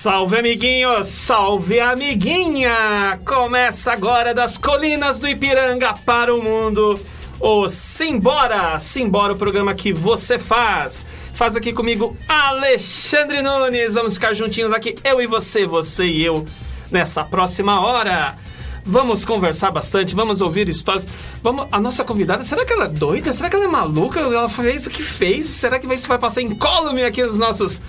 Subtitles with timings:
[0.00, 3.18] Salve amiguinho, salve amiguinha!
[3.26, 6.96] Começa agora das colinas do Ipiranga para o mundo.
[7.40, 8.78] O Simbora!
[8.78, 11.04] Simbora, o programa que você faz.
[11.34, 13.94] Faz aqui comigo Alexandre Nunes.
[13.94, 16.46] Vamos ficar juntinhos aqui, eu e você, você e eu,
[16.92, 18.36] nessa próxima hora.
[18.86, 21.08] Vamos conversar bastante, vamos ouvir histórias.
[21.42, 23.32] Vamos, a nossa convidada, será que ela é doida?
[23.32, 24.20] Será que ela é maluca?
[24.20, 25.46] Ela fez o que fez?
[25.46, 27.82] Será que isso vai passar incólume aqui nos nossos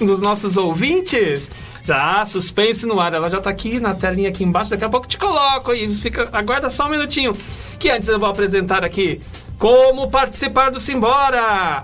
[0.00, 1.50] dos nossos ouvintes.
[1.84, 3.14] Já, suspense no ar.
[3.14, 4.70] Ela já tá aqui na telinha aqui embaixo.
[4.70, 5.94] Daqui a pouco te coloco aí.
[5.94, 7.36] Fica, aguarda só um minutinho.
[7.78, 9.20] Que antes eu vou apresentar aqui
[9.58, 11.82] como participar do Simbora.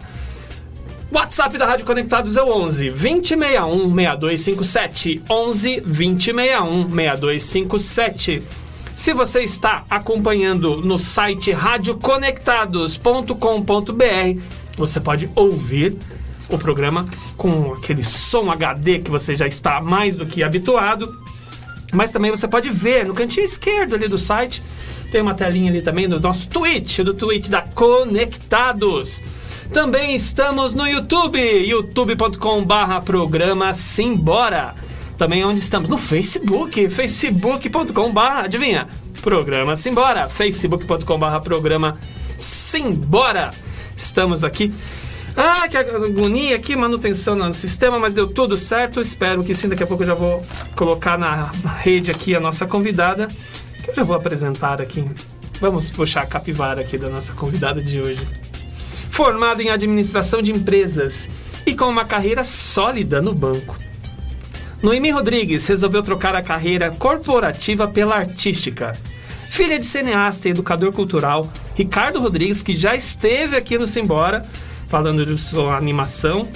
[1.11, 5.23] WhatsApp da Rádio Conectados é o 11 2061 6257.
[5.29, 8.43] 11 2061 6257.
[8.97, 14.41] Se você está acompanhando no site radioconectados.com.br,
[14.77, 15.99] você pode ouvir
[16.48, 21.21] o programa com aquele som HD que você já está mais do que habituado.
[21.93, 24.63] Mas também você pode ver no cantinho esquerdo ali do site.
[25.11, 29.23] Tem uma telinha ali também do nosso Twitch, do Twitch da Conectados.
[29.73, 34.75] Também estamos no YouTube, youtube.com/barra programa Simbora.
[35.19, 35.89] Também onde estamos?
[35.89, 38.89] No Facebook, facebook.com/barra, adivinha?
[39.20, 41.98] Programa Simbora, facebook.com/barra programa
[42.39, 43.51] Simbora.
[43.97, 44.73] Estamos aqui
[45.37, 49.01] ah, que agonia aqui, manutenção no sistema, mas deu tudo certo.
[49.01, 49.69] Espero que sim.
[49.69, 50.45] Daqui a pouco eu já vou
[50.77, 53.29] colocar na rede aqui a nossa convidada,
[53.83, 55.05] que eu já vou apresentar aqui.
[55.61, 58.27] Vamos puxar a capivara aqui da nossa convidada de hoje.
[59.11, 61.31] Formada em administração de empresas
[61.65, 63.77] e com uma carreira sólida no banco.
[64.83, 68.92] Noemi Rodrigues resolveu trocar a carreira corporativa pela artística.
[69.48, 74.45] Filha de cineasta e educador cultural, Ricardo Rodrigues, que já esteve aqui no Simbora,
[74.92, 76.47] falando de sua animação,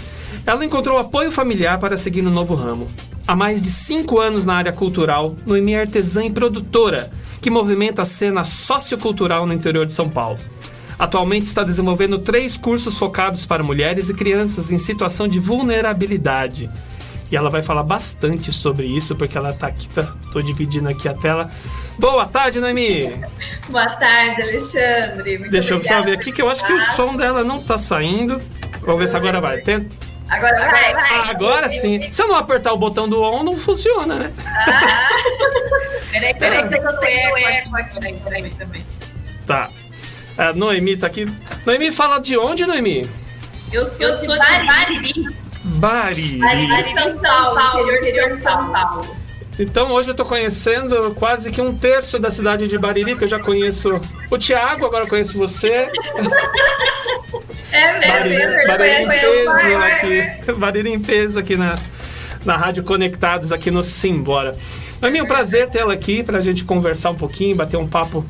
[0.44, 2.86] ela encontrou apoio familiar para seguir no novo ramo.
[3.26, 7.10] Há mais de cinco anos na área cultural, Noemi é artesã e produtora,
[7.41, 10.38] que movimenta a cena sociocultural no interior de São Paulo.
[10.98, 16.68] Atualmente está desenvolvendo três cursos focados para mulheres e crianças em situação de vulnerabilidade.
[17.31, 21.09] E ela vai falar bastante sobre isso, porque ela está aqui, tá, tô dividindo aqui
[21.09, 21.50] a tela.
[21.98, 23.20] Boa tarde, Noemi!
[23.69, 25.38] Boa tarde, Alexandre.
[25.38, 27.76] Muito Deixa eu só ver aqui que eu acho que o som dela não tá
[27.76, 28.41] saindo.
[28.81, 29.60] Vamos ver se agora vai.
[29.60, 29.88] Tenta.
[30.28, 31.31] Agora vai, vai.
[31.31, 32.00] Agora sim.
[32.10, 34.32] Se eu não apertar o botão do on, não funciona, né?
[34.47, 35.09] Ah.
[36.12, 38.84] peraí, peraí, que eu tenho eco aqui também.
[39.47, 39.69] Tá.
[40.38, 41.26] A Noemi tá aqui.
[41.65, 43.09] Noemi, fala de onde, Noemi?
[43.72, 45.45] Eu sou, eu sou de Bariri.
[45.76, 46.38] Bariri.
[46.38, 49.16] Bariri, São Paulo, interior de São Paulo.
[49.59, 53.28] Então hoje eu tô conhecendo quase que um terço da cidade de Bariri, que eu
[53.28, 54.00] já conheço
[54.31, 55.91] o Thiago, agora conheço você.
[57.72, 60.53] É mesmo, Bariri, é Bariri em peso aqui.
[60.53, 61.75] Bariri em peso aqui na,
[62.44, 64.56] na Rádio Conectados, aqui no Simbora.
[65.00, 68.25] É meu prazer tê-la aqui para a gente conversar um pouquinho, bater um papo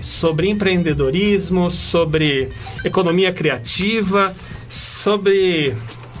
[0.00, 2.48] sobre empreendedorismo, sobre
[2.84, 4.34] economia criativa,
[4.68, 5.74] sobre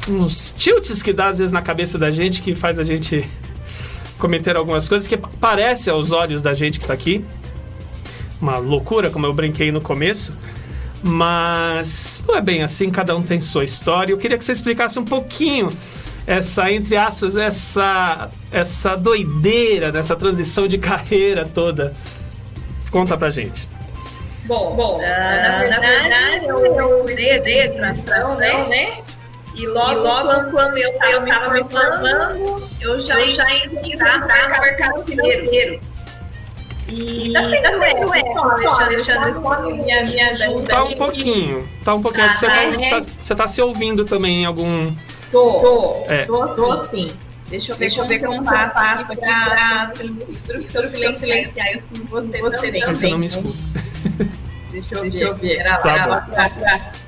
[0.08, 3.28] uns tilts que dá às vezes na cabeça da gente que faz a gente
[4.18, 7.24] cometer algumas coisas que parece aos olhos da gente que está aqui
[8.40, 10.32] uma loucura, como eu brinquei no começo,
[11.02, 14.12] mas não é bem assim, cada um tem sua história.
[14.12, 15.70] Eu queria que você explicasse um pouquinho
[16.26, 21.94] essa, entre aspas, essa, essa doideira dessa transição de carreira toda.
[22.90, 23.68] Conta pra gente.
[24.44, 25.00] Bom, bom uh,
[25.70, 28.66] na, verdade, eu estudei administração, né?
[28.66, 29.02] né?
[29.58, 34.26] E logo, e logo quando eu estava me formando, eu já, eu já entrar no
[34.62, 35.80] mercado financeiro.
[36.86, 40.62] E tá sendo tá eco, eco, Alexandre, Alexandre, me, me ajuda.
[40.62, 42.26] Tá um pouquinho, tá um pouquinho.
[42.26, 44.94] Ah, você, tá, tá, você tá se ouvindo também em algum...
[45.32, 46.24] Tô, tô, é.
[46.24, 47.10] tô, tô sim.
[47.50, 52.40] Deixa eu ver, Deixa eu ver como eu faço aqui pra, pra silenciar eu você,
[52.40, 52.84] você também.
[52.84, 53.58] Você não me escuta.
[54.70, 55.10] Deixa eu ver.
[55.10, 55.64] Deixa eu ver.
[55.64, 57.07] Tá bom.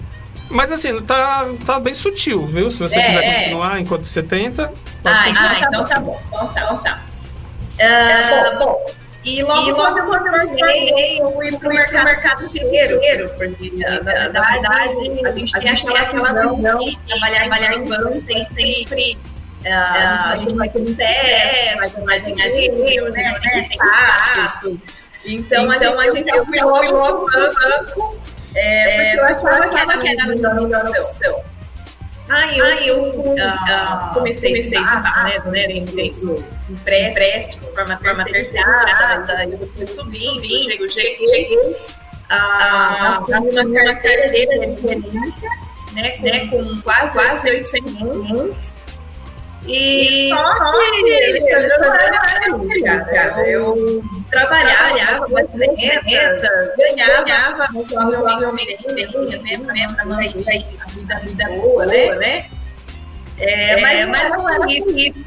[0.51, 2.71] Mas assim, tá, tá bem sutil, viu?
[2.71, 3.81] Se você é, quiser continuar é.
[3.81, 4.73] enquanto você tenta.
[5.05, 6.21] Ah, ah, então tá bom.
[6.27, 7.01] Então tá, então tá.
[7.81, 8.87] Uh, bom,
[9.25, 14.29] e logo, e logo quando eu formei, eu fui pro mercado, mercado financeiro, porque na,
[14.31, 14.95] na verdade
[15.25, 19.19] a gente tem aquela, aquela visão de trabalhar, trabalhar em banco tem sempre
[19.67, 24.79] uh, a gente vai ter sucesso, vai ganhar dinheiro, né, né status.
[25.27, 28.21] Então, então a gente eu fui logo logo banco,
[28.55, 31.45] é, porque eu achava que era a melhor opção.
[32.29, 36.37] Aí eu, Aí eu fui, uh, comecei, comecei a estudar, né, né, dentro
[36.71, 41.77] empréstimo, forma, forma terceirada, e eu fui subindo, cheguei, cheguei, cheguei
[42.29, 45.51] a, a, uma carteira de gerência,
[45.93, 48.77] né, né, com quase, quase 800 clientes,
[49.67, 51.41] e só, só que ele
[53.05, 53.49] cara.
[53.49, 58.87] Eu trabalhava, fazia metas, ganhava, provavelmente
[59.67, 62.15] né, para manter a vida, a vida boa, né?
[62.17, 62.51] né?
[63.39, 65.25] É, mas, mas não era isso.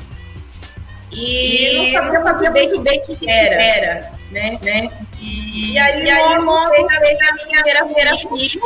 [1.12, 4.58] E, não sabia muito bem o que era, era né?
[4.64, 4.88] né?
[5.22, 8.62] E, e aí, e aí logo veio a minha primeira filha.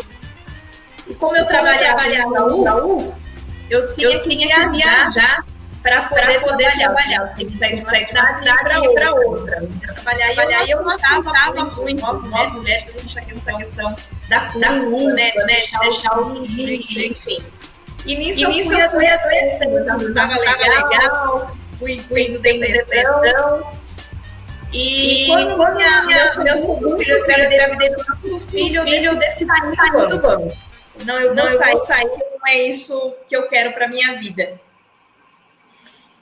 [1.07, 2.45] E como eu trabalhava na
[3.93, 5.45] tinha, eu tinha que viajar
[5.81, 7.35] para poder, poder trabalhar.
[7.35, 9.13] Tem que sair de uma cidade para outra.
[9.13, 9.69] outra.
[9.93, 13.95] Trabalhar, trabalhar e eu notava muito, nós mulheres, a gente está aqui nessa questão
[14.29, 17.43] da culpa, né, né, de deixar o filho, enfim.
[18.05, 23.71] E nisso, e nisso eu fui adolescente, estava legal, fui, fui indo dentro da depressão.
[24.71, 29.15] E, e quando, quando minha, minha, meu segundo filho, eu engravidei do segundo filho, eu
[29.15, 30.57] decidi sair do banco.
[31.05, 34.59] Não, eu não, vou sair, não é isso que eu quero para minha vida.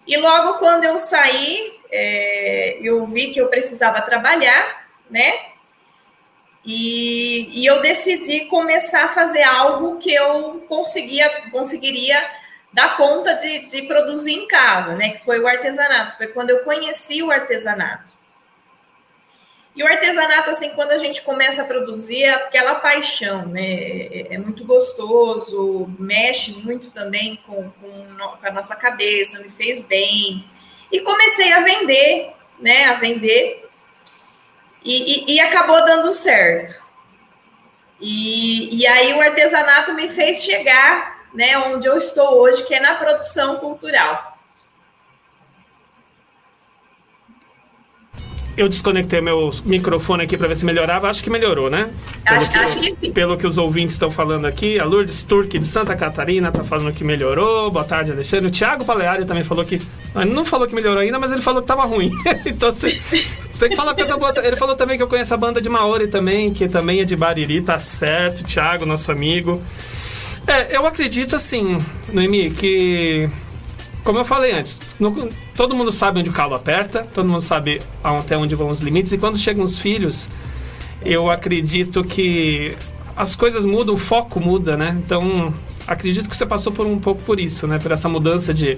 [0.08, 5.34] E logo quando eu saí, é, eu vi que eu precisava trabalhar, né?
[6.64, 12.20] E, e, eu decidi começar a fazer algo que eu conseguia, conseguiria
[12.74, 15.12] dar conta de, de produzir em casa, né?
[15.12, 16.18] Que foi o artesanato.
[16.18, 18.15] Foi quando eu conheci o artesanato.
[19.76, 23.62] E o artesanato, assim, quando a gente começa a produzir, é aquela paixão, né?
[23.62, 28.06] É, é muito gostoso, mexe muito também com, com,
[28.42, 30.50] a nossa cabeça, me fez bem.
[30.90, 32.86] E comecei a vender, né?
[32.86, 33.70] A vender.
[34.82, 36.82] E, e, e acabou dando certo.
[38.00, 41.58] E, e aí o artesanato me fez chegar, né?
[41.58, 44.35] Onde eu estou hoje, que é na produção cultural.
[48.58, 51.10] Eu desconectei meu microfone aqui para ver se melhorava.
[51.10, 51.90] Acho que melhorou, né?
[52.24, 53.12] Pelo acho, que, acho que sim.
[53.12, 54.80] Pelo que os ouvintes estão falando aqui.
[54.80, 57.70] A Lourdes Turque de Santa Catarina está falando que melhorou.
[57.70, 58.48] Boa tarde, Alexandre.
[58.48, 59.82] O Thiago Paleari também falou que.
[60.14, 62.12] Não falou que melhorou ainda, mas ele falou que estava ruim.
[62.46, 63.00] então você
[63.60, 64.34] tem que falar coisa boa.
[64.42, 67.16] Ele falou também que eu conheço a banda de Maori também, que também é de
[67.16, 68.46] Bariri, tá certo.
[68.46, 69.62] Thiago, nosso amigo.
[70.48, 73.28] É, eu acredito assim, Noemi, que
[74.06, 77.82] como eu falei antes, no, todo mundo sabe onde o calo aperta, todo mundo sabe
[78.04, 80.30] até onde vão os limites, e quando chegam os filhos,
[81.04, 82.78] eu acredito que
[83.16, 84.96] as coisas mudam, o foco muda, né?
[85.04, 85.52] Então,
[85.88, 87.80] acredito que você passou por um pouco por isso, né?
[87.80, 88.78] Por essa mudança de,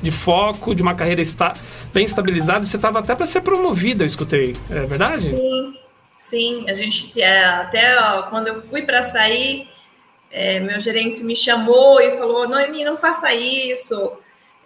[0.00, 1.52] de foco, de uma carreira esta,
[1.92, 2.64] bem estabilizada.
[2.64, 4.54] Você estava até para ser promovida, eu escutei.
[4.70, 5.30] É verdade?
[5.30, 5.74] Sim,
[6.20, 6.70] sim.
[6.70, 9.66] A gente é, até ó, quando eu fui para sair,
[10.30, 14.12] é, meu gerente me chamou e falou: Noemi, não faça isso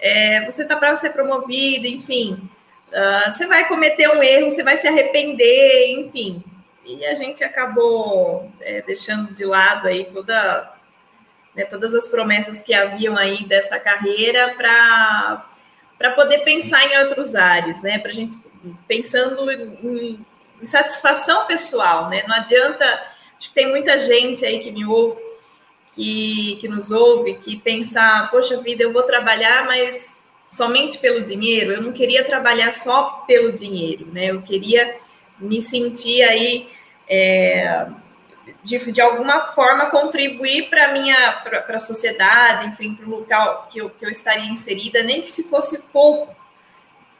[0.02, 2.50] é, você está para ser promovido, enfim.
[2.88, 6.42] Uh, você vai cometer um erro, você vai se arrepender, enfim.
[6.84, 10.74] E a gente acabou é, deixando de lado aí toda,
[11.54, 17.80] né, todas as promessas que haviam aí dessa carreira para poder pensar em outros ares,
[17.84, 18.00] né?
[18.00, 18.36] Para a gente
[18.88, 20.26] pensando em,
[20.60, 22.24] em satisfação pessoal, né?
[22.26, 22.84] Não adianta,
[23.38, 25.31] acho que tem muita gente aí que me ouve
[25.94, 31.72] que, que nos ouve, que pensa, poxa vida, eu vou trabalhar, mas somente pelo dinheiro.
[31.72, 34.26] Eu não queria trabalhar só pelo dinheiro, né?
[34.26, 34.96] Eu queria
[35.38, 36.70] me sentir aí
[37.08, 37.86] é,
[38.62, 43.78] de, de alguma forma contribuir para minha para a sociedade, enfim, para o local que
[43.78, 46.34] eu, que eu estaria inserida, nem que se fosse pouco.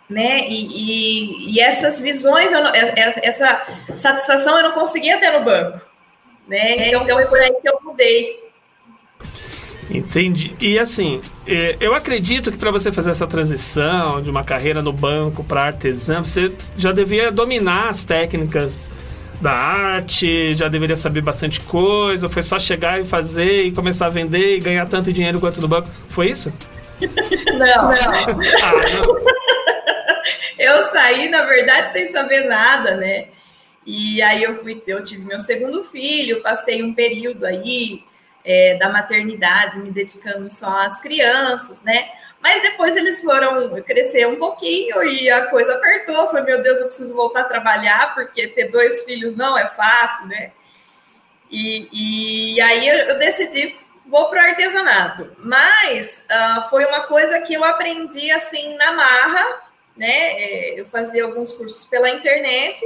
[0.09, 0.47] Né?
[0.47, 5.81] E, e, e essas visões, não, essa satisfação eu não conseguia ter no banco.
[6.47, 6.89] Né?
[6.89, 8.42] Então foi por aí que eu mudei.
[9.91, 10.55] Entendi.
[10.61, 14.93] E assim, é, eu acredito que para você fazer essa transição de uma carreira no
[14.93, 18.91] banco para artesã, você já devia dominar as técnicas
[19.41, 24.11] da arte, já deveria saber bastante coisa, foi só chegar e fazer e começar a
[24.11, 25.89] vender e ganhar tanto dinheiro quanto no banco.
[26.09, 26.53] Foi isso?
[27.53, 27.91] Não, não.
[27.91, 29.23] ah, não.
[30.59, 33.27] Eu saí, na verdade, sem saber nada, né?
[33.85, 38.05] E aí eu fui, eu tive meu segundo filho, passei um período aí
[38.45, 42.11] é, da maternidade, me dedicando só às crianças, né?
[42.41, 46.29] Mas depois eles foram crescer um pouquinho e a coisa apertou.
[46.29, 50.27] Foi, meu Deus, eu preciso voltar a trabalhar, porque ter dois filhos não é fácil,
[50.27, 50.51] né?
[51.49, 55.31] E, e aí eu decidi, vou para o artesanato.
[55.39, 59.63] Mas uh, foi uma coisa que eu aprendi assim na marra,
[59.97, 60.33] né?
[60.33, 62.85] É, eu fazia alguns cursos pela internet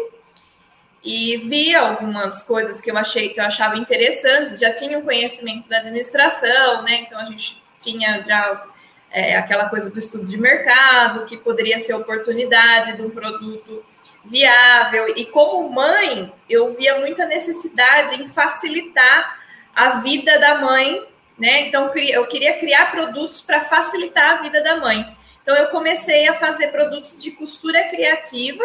[1.06, 4.58] e vi algumas coisas que eu achei que eu achava interessantes.
[4.58, 7.02] Já tinha um conhecimento da administração, né?
[7.02, 8.66] Então a gente tinha já
[9.08, 13.84] é, aquela coisa do estudo de mercado, que poderia ser oportunidade de um produto
[14.25, 15.16] viável.
[15.16, 19.38] E como mãe, eu via muita necessidade em facilitar
[19.76, 21.06] a vida da mãe,
[21.38, 21.68] né?
[21.68, 25.16] Então eu queria criar produtos para facilitar a vida da mãe.
[25.40, 28.64] Então eu comecei a fazer produtos de costura criativa,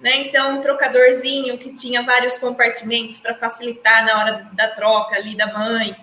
[0.00, 0.16] né?
[0.26, 5.46] Então um trocadorzinho que tinha vários compartimentos para facilitar na hora da troca ali da
[5.46, 5.96] mãe.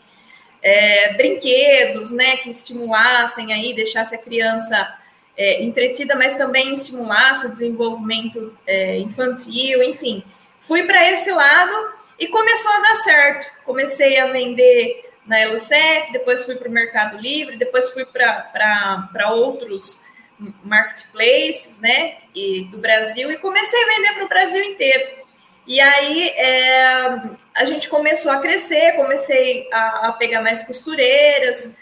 [0.62, 4.98] É, brinquedos, né, que estimulassem aí, deixasse a criança
[5.38, 10.24] é, entretida, mas também estimulasse o desenvolvimento é, infantil, enfim.
[10.60, 13.46] Fui para esse lado e começou a dar certo.
[13.63, 20.04] Comecei a vender na Elo7, depois fui para o Mercado Livre, depois fui para outros
[20.63, 25.25] marketplaces, né, e, do Brasil, e comecei a vender para o Brasil inteiro.
[25.65, 26.96] E aí é,
[27.56, 31.77] a gente começou a crescer, comecei a, a pegar mais costureiras,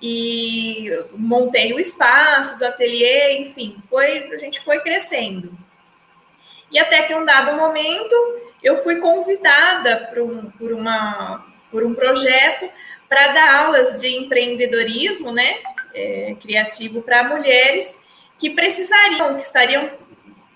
[0.00, 5.56] e montei o espaço do ateliê, enfim, foi, a gente foi crescendo.
[6.70, 8.14] E até que um dado momento
[8.62, 12.68] eu fui convidada por um, por uma, por um projeto
[13.08, 15.60] para dar aulas de empreendedorismo, né,
[15.96, 18.00] é, criativo para mulheres
[18.38, 19.90] que precisariam, que estariam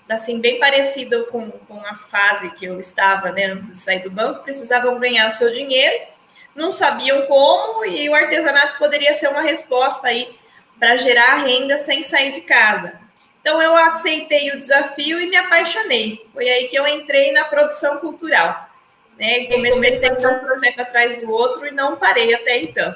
[0.09, 4.11] assim bem parecido com, com a fase que eu estava, né, antes de sair do
[4.11, 6.11] banco, precisavam ganhar o seu dinheiro
[6.54, 10.37] não sabiam como e o artesanato poderia ser uma resposta aí
[10.78, 13.00] para gerar renda sem sair de casa.
[13.40, 16.26] Então eu aceitei o desafio e me apaixonei.
[16.32, 18.68] Foi aí que eu entrei na produção cultural.
[19.18, 19.47] Né?
[19.47, 22.94] Comecei a um projeto atrás do outro e não parei até então.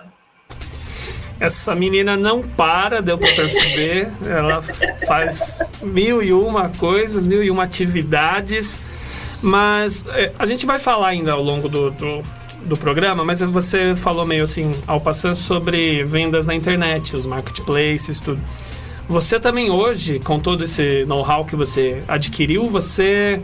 [1.40, 4.08] Essa menina não para, deu para perceber.
[4.24, 4.62] Ela
[5.06, 8.78] faz mil e uma coisas, mil e uma atividades.
[9.42, 12.22] Mas é, a gente vai falar ainda ao longo do, do
[12.64, 18.18] do programa, mas você falou meio assim, ao passar sobre vendas na internet, os marketplaces,
[18.18, 18.40] tudo.
[19.08, 23.40] Você também hoje, com todo esse know-how que você adquiriu, você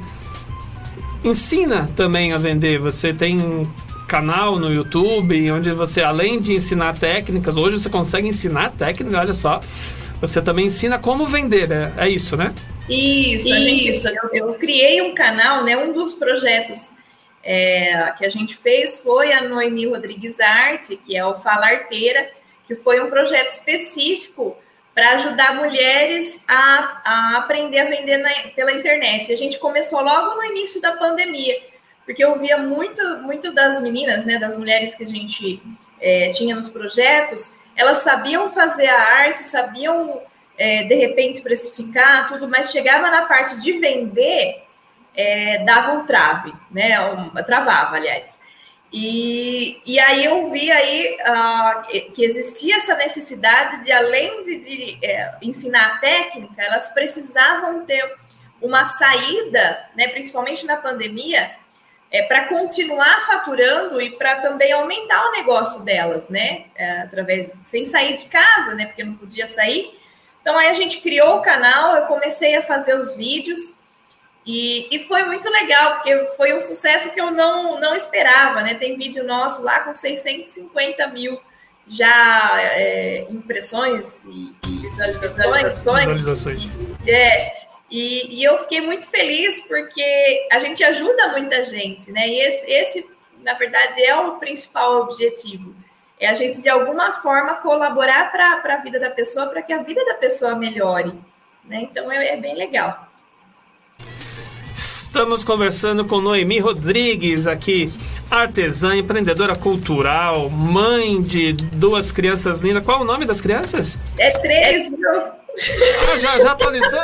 [1.22, 2.78] ensina também a vender.
[2.78, 3.70] Você tem
[4.10, 9.32] canal no YouTube onde você, além de ensinar técnicas, hoje você consegue ensinar técnicas, olha
[9.32, 9.60] só.
[10.20, 12.52] Você também ensina como vender, é, é isso, né?
[12.88, 14.08] Isso, isso.
[14.08, 15.76] Eu, eu criei um canal, né?
[15.76, 16.90] Um dos projetos
[17.42, 22.28] é, que a gente fez foi a Noemi Rodrigues Arte, que é o Falarteira,
[22.66, 24.56] que foi um projeto específico
[24.92, 29.32] para ajudar mulheres a, a, aprender a vender na, pela internet.
[29.32, 31.54] A gente começou logo no início da pandemia,
[32.10, 35.62] porque eu via muito, muito das meninas, né, das mulheres que a gente
[36.00, 40.20] é, tinha nos projetos, elas sabiam fazer a arte, sabiam
[40.58, 44.64] é, de repente precificar tudo, mas chegava na parte de vender
[45.14, 46.96] é, dava um trave, né?
[47.46, 48.40] Travava, aliás.
[48.92, 54.98] E, e aí eu vi aí uh, que existia essa necessidade de, além de, de
[55.00, 58.02] é, ensinar a técnica, elas precisavam ter
[58.60, 61.59] uma saída, né, principalmente na pandemia,
[62.10, 66.64] é, para continuar faturando e para também aumentar o negócio delas, né?
[66.74, 68.86] É, através, sem sair de casa, né?
[68.86, 69.96] Porque não podia sair.
[70.42, 73.78] Então aí a gente criou o canal, eu comecei a fazer os vídeos.
[74.44, 78.74] E, e foi muito legal, porque foi um sucesso que eu não, não esperava, né?
[78.74, 81.40] Tem vídeo nosso lá com 650 mil
[81.86, 86.06] já é, impressões e, e visualizações.
[86.06, 86.76] Visualizações.
[87.06, 87.59] É,
[87.90, 92.28] e, e, eu fiquei muito feliz porque a gente ajuda muita gente, né?
[92.28, 93.10] E esse, esse,
[93.42, 95.74] na verdade, é o principal objetivo.
[96.18, 99.82] É a gente, de alguma forma, colaborar para a vida da pessoa, para que a
[99.82, 101.14] vida da pessoa melhore.
[101.64, 101.88] Né?
[101.90, 103.08] Então, é, é bem legal.
[104.74, 107.92] Estamos conversando com Noemi Rodrigues aqui,
[108.30, 112.84] artesã, empreendedora cultural, mãe de duas crianças lindas.
[112.84, 113.98] Qual é o nome das crianças?
[114.18, 115.10] É três, viu?
[116.10, 117.02] Ah, já, já atualizou?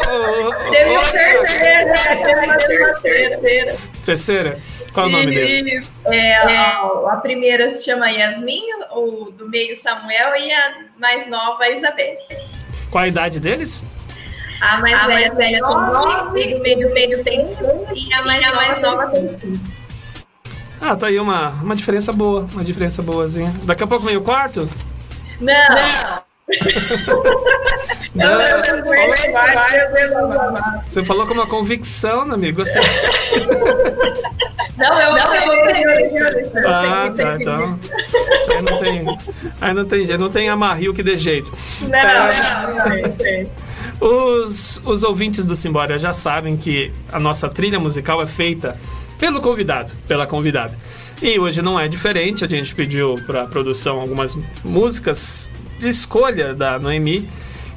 [0.70, 3.76] Teve uma terceira, teve uma terceira.
[4.04, 4.58] Terceira?
[4.92, 5.90] Qual é o nome deles?
[6.06, 11.70] É, a, primeira se chama Yasmin, o do meio Samuel e a mais nova a
[11.70, 12.18] Isabelle.
[12.90, 13.84] Qual a idade deles?
[14.60, 17.62] A mais a velha, velha tem 9, o meio meio tem 5
[17.94, 19.58] e a mais, a mais nova tem 5.
[20.80, 23.52] Ah, tá aí uma, uma diferença boa, uma diferença boazinha.
[23.64, 24.68] Daqui a pouco vem o quarto?
[25.40, 25.52] Não.
[25.52, 26.25] Não.
[28.14, 28.38] Não,
[30.84, 32.64] você falou com uma convicção, amigo.
[32.64, 32.78] Você...
[34.76, 37.80] Não, eu não, eu Ah, tá, então.
[38.52, 39.18] Aí não tem.
[39.60, 41.52] Aí não tem, não tem amarrio que dê jeito.
[41.80, 43.66] Não, é, não, não, não.
[44.08, 48.78] Os, os ouvintes do Simbora já sabem que a nossa trilha musical é feita
[49.18, 50.78] pelo convidado, pela convidada.
[51.20, 55.50] E hoje não é diferente, a gente pediu para produção algumas músicas
[55.80, 57.28] escolha da Noemi.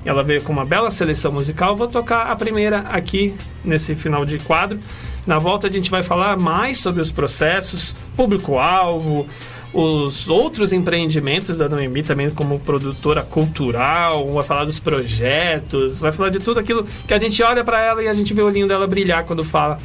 [0.05, 1.75] Ela veio com uma bela seleção musical.
[1.75, 4.79] Vou tocar a primeira aqui nesse final de quadro.
[5.27, 9.27] Na volta a gente vai falar mais sobre os processos, público-alvo,
[9.73, 16.29] os outros empreendimentos da Noemi também como produtora cultural, vai falar dos projetos, vai falar
[16.29, 18.67] de tudo aquilo que a gente olha para ela e a gente vê o olhinho
[18.67, 19.77] dela brilhar quando fala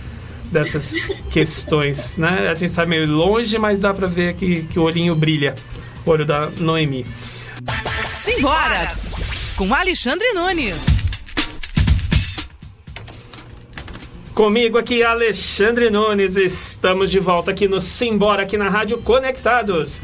[0.51, 0.95] dessas
[1.31, 2.49] questões, né?
[2.51, 5.55] A gente está meio longe, mas dá para ver que, que o olhinho brilha,
[6.07, 7.05] o olho da Noemi.
[8.25, 8.91] Simbora!
[9.55, 10.87] Com Alexandre Nunes.
[14.33, 16.39] Comigo aqui, Alexandre Nunes.
[16.39, 20.01] Estamos de volta aqui no Simbora, aqui na Rádio Conectados.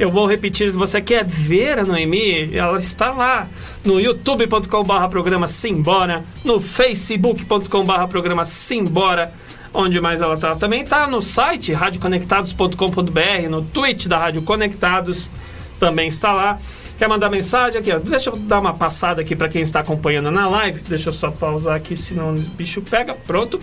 [0.00, 3.48] Eu vou repetir, se você quer ver a Noemi, ela está lá
[3.84, 9.32] no youtube.com.br programa Simbora, no facebook.com.br programa Simbora,
[9.72, 10.56] onde mais ela está?
[10.56, 15.30] Também está no site radioconectados.com.br, no Twitch da Rádio Conectados,
[15.78, 16.58] também está lá.
[17.00, 17.90] Quer mandar mensagem aqui?
[17.90, 17.98] Ó.
[17.98, 20.82] Deixa eu dar uma passada aqui para quem está acompanhando na live.
[20.86, 23.14] Deixa eu só pausar aqui, senão o bicho pega.
[23.14, 23.58] Pronto.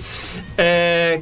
[0.57, 1.19] É,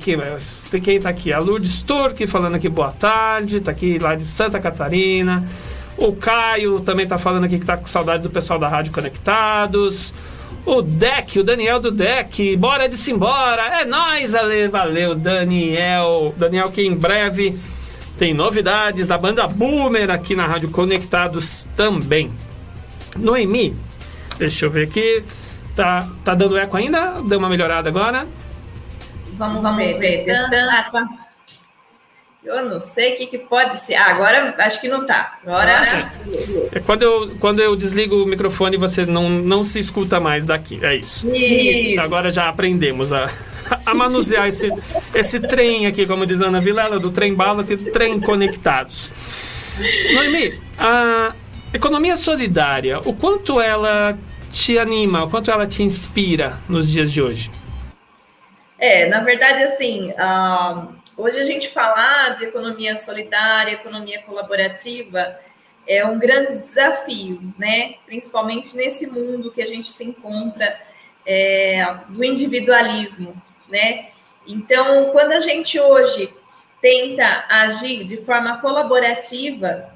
[0.71, 1.33] tem quem está aqui?
[1.33, 3.57] A Lourdes Turque falando aqui boa tarde.
[3.57, 5.45] Está aqui lá de Santa Catarina.
[5.97, 10.13] O Caio também está falando aqui que está com saudade do pessoal da Rádio Conectados.
[10.65, 12.55] O Deck, o Daniel do Deck.
[12.55, 13.81] Bora de simbora.
[13.81, 14.69] É nóis, Ale.
[14.69, 16.33] Valeu, Daniel.
[16.37, 17.59] Daniel que em breve
[18.17, 22.31] tem novidades da banda Boomer aqui na Rádio Conectados também.
[23.17, 23.75] Noemi,
[24.37, 25.23] deixa eu ver aqui.
[25.75, 27.21] Tá, tá dando eco ainda?
[27.27, 28.25] Deu uma melhorada agora?
[29.33, 30.23] Vamos, vamos ver.
[30.23, 30.55] Testando.
[30.71, 31.25] Ah, tá.
[32.45, 33.95] Eu não sei o que, que pode ser.
[33.95, 35.39] Ah, agora acho que não tá.
[35.45, 35.83] Agora.
[35.91, 36.11] Ah,
[36.71, 40.79] é quando eu, quando eu desligo o microfone, você não, não se escuta mais daqui.
[40.85, 41.27] É isso.
[41.35, 41.99] Isso.
[41.99, 43.29] Agora já aprendemos a,
[43.85, 44.71] a manusear esse,
[45.13, 49.11] esse trem aqui, como diz Ana Vilela, do trem bala, que trem conectados.
[50.13, 51.33] Noemi, a
[51.73, 54.17] economia solidária, o quanto ela
[54.51, 57.51] te anima, o quanto ela te inspira nos dias de hoje?
[58.79, 65.37] É, na verdade, assim, uh, hoje a gente falar de economia solidária, economia colaborativa,
[65.87, 67.95] é um grande desafio, né?
[68.05, 70.79] Principalmente nesse mundo que a gente se encontra
[71.25, 74.09] é, do individualismo, né?
[74.47, 76.33] Então, quando a gente hoje
[76.81, 79.89] tenta agir de forma colaborativa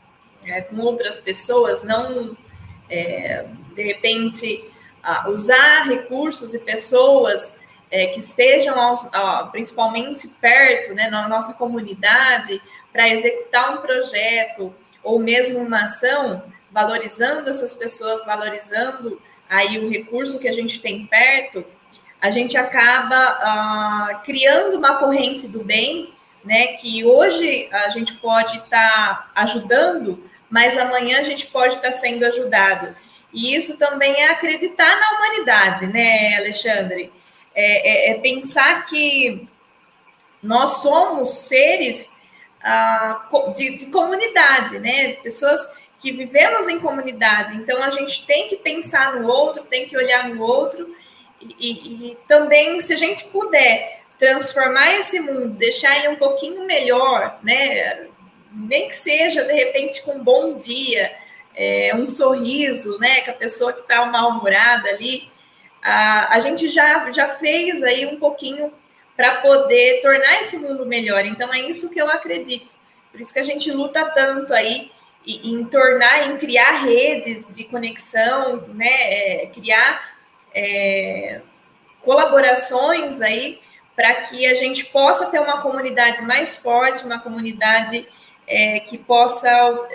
[0.44, 2.36] é, com outras pessoas, não
[2.90, 4.66] é, de repente
[5.28, 9.08] usar recursos e pessoas é, que estejam aos,
[9.52, 17.50] principalmente perto, né, na nossa comunidade, para executar um projeto ou mesmo uma ação, valorizando
[17.50, 21.66] essas pessoas, valorizando aí o recurso que a gente tem perto,
[22.22, 26.68] a gente acaba uh, criando uma corrente do bem, né?
[26.74, 31.94] Que hoje a gente pode estar tá ajudando, mas amanhã a gente pode estar tá
[31.94, 32.96] sendo ajudado.
[33.32, 37.12] E isso também é acreditar na humanidade, né, Alexandre?
[37.56, 39.48] É, é, é pensar que
[40.42, 42.14] nós somos seres
[42.64, 45.14] uh, de, de comunidade, né?
[45.24, 45.60] Pessoas
[46.00, 47.56] que vivemos em comunidade.
[47.56, 50.96] Então a gente tem que pensar no outro, tem que olhar no outro
[51.42, 51.72] e,
[52.12, 58.08] e, também, se a gente puder transformar esse mundo, deixar ele um pouquinho melhor, né?
[58.52, 61.16] Nem que seja, de repente, com um bom dia,
[61.56, 63.22] é, um sorriso, né?
[63.22, 65.30] Que a pessoa que está mal-humorada ali,
[65.82, 68.74] a, a gente já, já fez aí um pouquinho
[69.16, 71.26] para poder tornar esse mundo melhor.
[71.26, 72.74] Então, é isso que eu acredito.
[73.12, 74.92] Por isso que a gente luta tanto aí
[75.26, 78.88] em, tornar, em criar redes de conexão, né?
[78.88, 80.19] É, criar
[80.54, 81.42] é,
[82.02, 83.60] colaborações aí
[83.96, 88.08] para que a gente possa ter uma comunidade mais forte, uma comunidade
[88.48, 89.50] é, que possa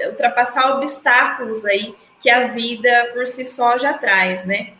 [0.09, 4.73] ultrapassar obstáculos aí que a vida por si só já traz, né?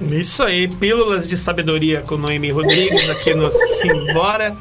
[0.00, 4.54] Isso aí, pílulas de sabedoria com Noemi Rodrigues aqui no Simbora.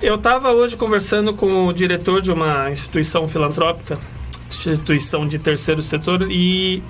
[0.00, 3.98] Eu estava hoje conversando com o diretor de uma instituição filantrópica,
[4.48, 6.82] instituição de terceiro setor, e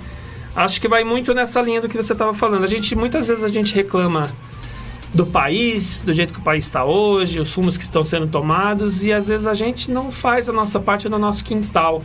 [0.55, 2.63] acho que vai muito nessa linha do que você estava falando.
[2.63, 4.29] A gente muitas vezes a gente reclama
[5.13, 9.03] do país, do jeito que o país está hoje, os rumos que estão sendo tomados
[9.03, 12.01] e às vezes a gente não faz a nossa parte no nosso quintal,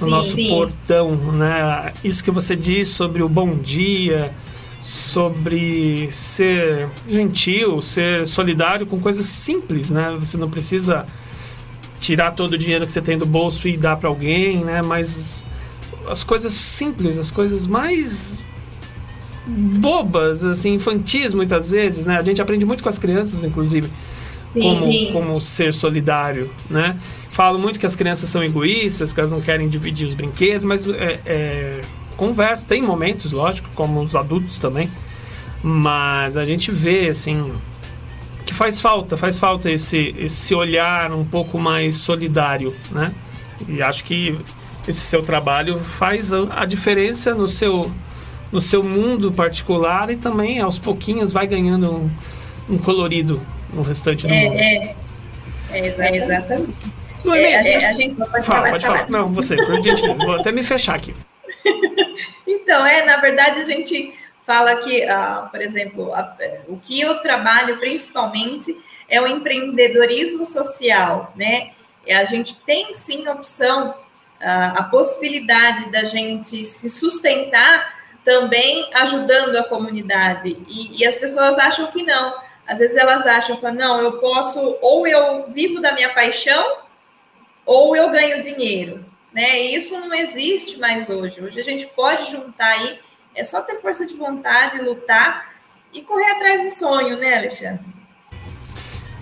[0.00, 0.48] no sim, nosso sim.
[0.48, 1.92] portão, né?
[2.04, 4.32] Isso que você diz sobre o bom dia,
[4.80, 10.16] sobre ser gentil, ser solidário com coisas simples, né?
[10.20, 11.04] Você não precisa
[11.98, 14.82] tirar todo o dinheiro que você tem do bolso e dar para alguém, né?
[14.82, 15.44] Mas
[16.08, 18.44] as coisas simples, as coisas mais
[19.46, 22.18] bobas, assim, infantis muitas vezes, né?
[22.18, 23.88] A gente aprende muito com as crianças, inclusive.
[24.52, 25.10] sim, como, sim.
[25.12, 26.96] como ser solidário, né?
[27.30, 30.88] Falo muito que as crianças são egoístas, que elas não querem dividir os brinquedos, mas
[30.88, 31.80] é, é,
[32.16, 34.90] conversa, tem momentos, lógico, como os adultos também,
[35.62, 37.52] mas a gente vê, assim,
[38.46, 43.12] que faz falta, faz falta esse, esse olhar um pouco mais solidário, né?
[43.68, 44.38] E acho que
[44.88, 47.90] esse seu trabalho faz a diferença no seu,
[48.52, 52.10] no seu mundo particular e também aos pouquinhos vai ganhando um,
[52.70, 53.40] um colorido
[53.72, 54.58] no restante do é, mundo.
[54.58, 54.96] É,
[55.72, 56.96] é exatamente.
[57.34, 59.10] É, a, gente, a gente pode Fala, falar, pode falar.
[59.10, 60.14] Não, você, por gentileza.
[60.14, 61.12] Vou até me fechar aqui.
[62.46, 64.14] então, é, na verdade, a gente
[64.46, 66.36] fala que, uh, por exemplo, a,
[66.68, 68.76] o que eu trabalho principalmente
[69.08, 71.70] é o empreendedorismo social, né?
[72.06, 73.94] E a gente tem sim a opção,
[74.40, 77.94] a possibilidade da gente se sustentar
[78.24, 80.56] também ajudando a comunidade.
[80.68, 82.34] E, e, as pessoas acham que não.
[82.66, 86.78] Às vezes elas acham, falam, não, eu posso, ou eu vivo da minha paixão,
[87.64, 89.04] ou eu ganho dinheiro.
[89.32, 89.62] Né?
[89.62, 91.40] E isso não existe mais hoje.
[91.40, 92.98] Hoje a gente pode juntar aí
[93.36, 95.54] é só ter força de vontade, lutar
[95.92, 97.84] e correr atrás do sonho, né, Alexandre?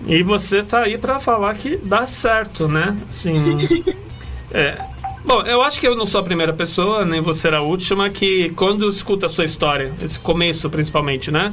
[0.07, 2.97] E você tá aí para falar que dá certo, né?
[3.09, 3.83] Sim.
[4.53, 4.94] é.
[5.25, 8.11] Bom, eu acho que eu não sou a primeira pessoa, nem você será a última,
[8.11, 11.51] que quando escuta a sua história, esse começo principalmente, né?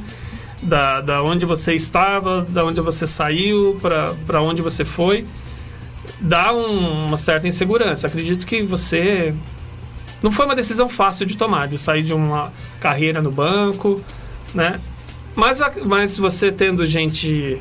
[0.61, 5.25] Da, da onde você estava, da onde você saiu, para onde você foi,
[6.19, 8.05] dá um, uma certa insegurança.
[8.05, 9.33] Acredito que você
[10.21, 13.99] não foi uma decisão fácil de tomar, de sair de uma carreira no banco,
[14.53, 14.79] né?
[15.35, 17.59] Mas, mas você tendo gente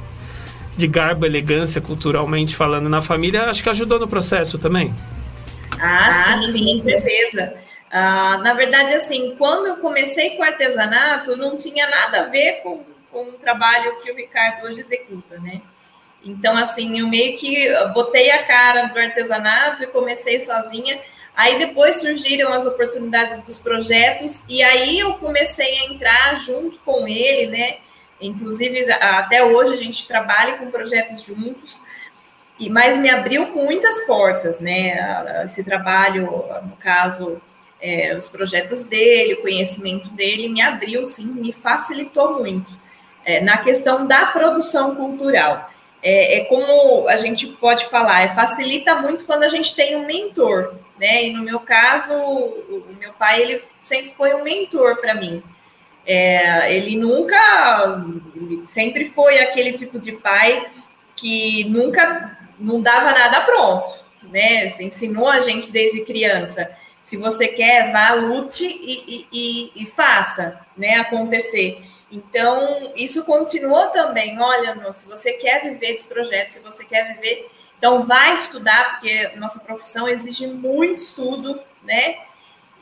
[0.76, 4.94] de garbo, elegância, culturalmente falando na família, acho que ajudou no processo também.
[5.82, 7.54] Ah, sim, sim com certeza.
[7.90, 12.84] Ah, na verdade, assim, quando eu comecei com artesanato, não tinha nada a ver com,
[13.10, 15.60] com o trabalho que o Ricardo hoje executa, né?
[16.24, 21.00] Então, assim, eu meio que botei a cara do artesanato e comecei sozinha.
[21.34, 27.08] Aí depois surgiram as oportunidades dos projetos e aí eu comecei a entrar junto com
[27.08, 27.78] ele, né?
[28.20, 31.82] Inclusive até hoje a gente trabalha com projetos juntos.
[32.58, 35.42] E mas me abriu muitas portas, né?
[35.44, 37.40] Esse trabalho, no caso,
[37.80, 42.70] é, os projetos dele, o conhecimento dele, me abriu, sim, me facilitou muito
[43.24, 45.70] é, na questão da produção cultural.
[46.02, 50.04] É, é, como a gente pode falar, é, facilita muito quando a gente tem um
[50.04, 51.24] mentor, né?
[51.24, 55.42] E no meu caso, o, meu pai ele sempre foi um mentor para mim.
[56.04, 58.04] É, ele nunca,
[58.64, 60.66] sempre foi aquele tipo de pai
[61.14, 64.70] que nunca não dava nada pronto, né?
[64.70, 66.70] Você ensinou a gente desde criança.
[67.04, 70.96] Se você quer, vá, lute e, e, e, e faça, né?
[70.96, 71.82] Acontecer.
[72.10, 74.38] Então, isso continuou também.
[74.38, 77.50] Olha, se você quer viver de projetos, se você quer viver
[77.82, 82.14] então, vai estudar, porque nossa profissão exige muito estudo, né?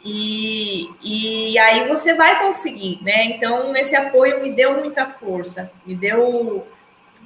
[0.05, 3.25] E, e aí você vai conseguir, né?
[3.25, 6.67] Então, esse apoio me deu muita força, me deu.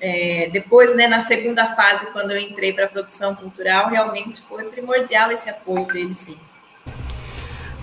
[0.01, 4.65] É, depois, né, na segunda fase, quando eu entrei para a produção cultural, realmente foi
[4.65, 6.37] primordial esse apoio dele, sim.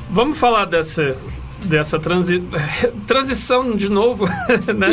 [0.10, 1.18] Vamos falar dessa
[1.66, 2.44] dessa transi
[3.06, 4.26] transição de novo
[4.76, 4.90] né?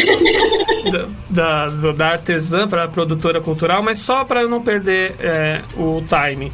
[1.30, 6.02] da, da, da, artesã para a produtora cultural, mas só para não perder é, o
[6.02, 6.52] time.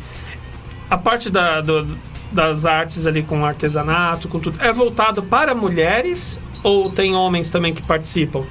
[0.88, 1.87] A parte da, do,
[2.31, 7.74] das artes ali com artesanato, com tudo, é voltado para mulheres ou tem homens também
[7.74, 8.44] que participam?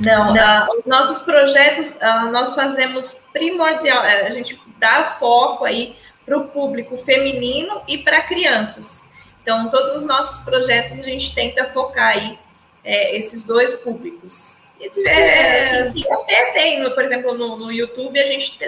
[0.00, 0.66] Não, não.
[0.66, 6.48] Uh, os nossos projetos uh, nós fazemos primordial, a gente dá foco aí para o
[6.48, 9.08] público feminino e para crianças.
[9.42, 12.38] Então, todos os nossos projetos a gente tenta focar aí
[12.82, 14.62] é, esses dois públicos.
[15.06, 18.62] É, assim, até tem, por exemplo, no, no YouTube a gente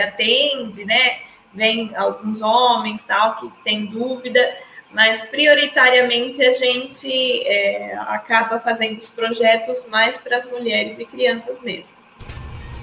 [0.00, 1.18] atende, né?
[1.52, 4.56] Vem alguns homens tal que tem dúvida,
[4.92, 7.08] mas prioritariamente a gente
[7.46, 11.92] é, acaba fazendo os projetos mais para as mulheres e crianças mesmo.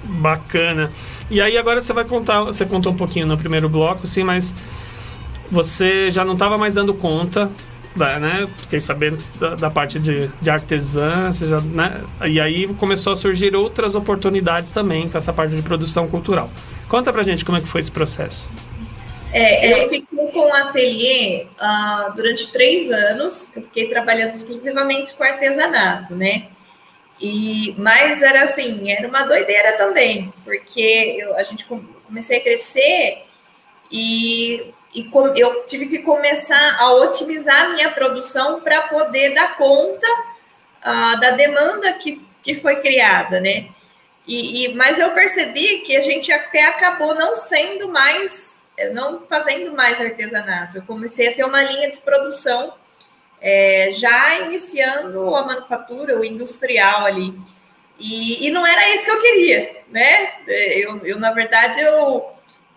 [0.04, 0.90] Bacana.
[1.30, 4.54] E aí agora você vai contar, você contou um pouquinho no primeiro bloco, sim, mas
[5.50, 7.50] você já não estava mais dando conta,
[7.96, 8.48] né?
[8.58, 12.02] Fiquei sabendo da, da parte de, de artesã, você já, né?
[12.26, 16.48] E aí começou a surgir outras oportunidades também com essa parte de produção cultural.
[16.88, 18.48] Conta pra gente como é que foi esse processo.
[19.32, 23.54] É, eu fiquei com o ateliê uh, durante três anos.
[23.56, 26.48] Eu fiquei trabalhando exclusivamente com artesanato, né?
[27.20, 33.24] E, mas era assim, era uma doideira também, porque eu, a gente comecei a crescer
[33.90, 40.06] e e eu tive que começar a otimizar a minha produção para poder dar conta
[40.08, 43.68] uh, da demanda que, que foi criada, né?
[44.26, 49.74] E, e, mas eu percebi que a gente até acabou não sendo mais, não fazendo
[49.74, 50.78] mais artesanato.
[50.78, 52.74] Eu comecei a ter uma linha de produção,
[53.40, 57.38] é, já iniciando a manufatura, o industrial ali.
[57.98, 60.32] E, e, não era isso que eu queria, né?
[60.46, 62.32] Eu, eu na verdade, eu,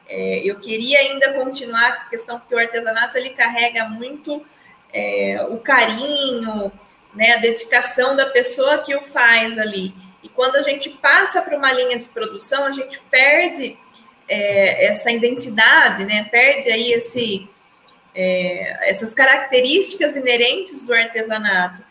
[0.08, 4.44] é, eu queria ainda continuar a questão que o artesanato ele carrega muito
[4.92, 6.72] é, o carinho,
[7.14, 9.94] né, a dedicação da pessoa que o faz ali.
[10.24, 13.78] E quando a gente passa para uma linha de produção, a gente perde
[14.32, 16.26] é, essa identidade, né?
[16.32, 17.50] Perde aí esse,
[18.16, 21.84] é, essas características inerentes do artesanato.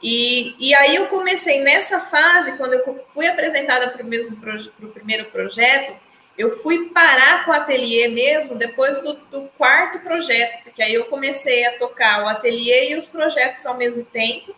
[0.00, 5.24] E, e aí eu comecei nessa fase, quando eu fui apresentada para o pro primeiro
[5.26, 5.92] projeto,
[6.38, 11.06] eu fui parar com o ateliê mesmo depois do, do, quarto projeto, porque aí eu
[11.06, 14.54] comecei a tocar o ateliê e os projetos ao mesmo tempo.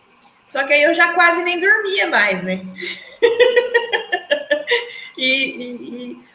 [0.47, 2.61] Só que aí eu já quase nem dormia mais, né?
[5.17, 6.25] e, e, e,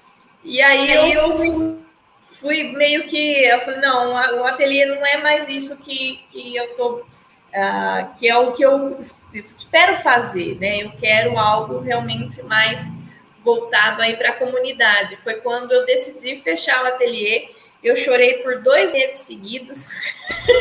[0.63, 1.79] aí eu fui,
[2.25, 3.45] fui, meio que.
[3.45, 7.03] Eu falei, não, o ateliê não é mais isso que, que eu tô.
[7.51, 8.97] Uh, que é o que eu
[9.33, 10.85] espero fazer, né?
[10.85, 12.93] Eu quero algo realmente mais
[13.41, 15.17] voltado aí para a comunidade.
[15.17, 17.51] Foi quando eu decidi fechar o ateliê.
[17.83, 19.89] Eu chorei por dois meses seguidos.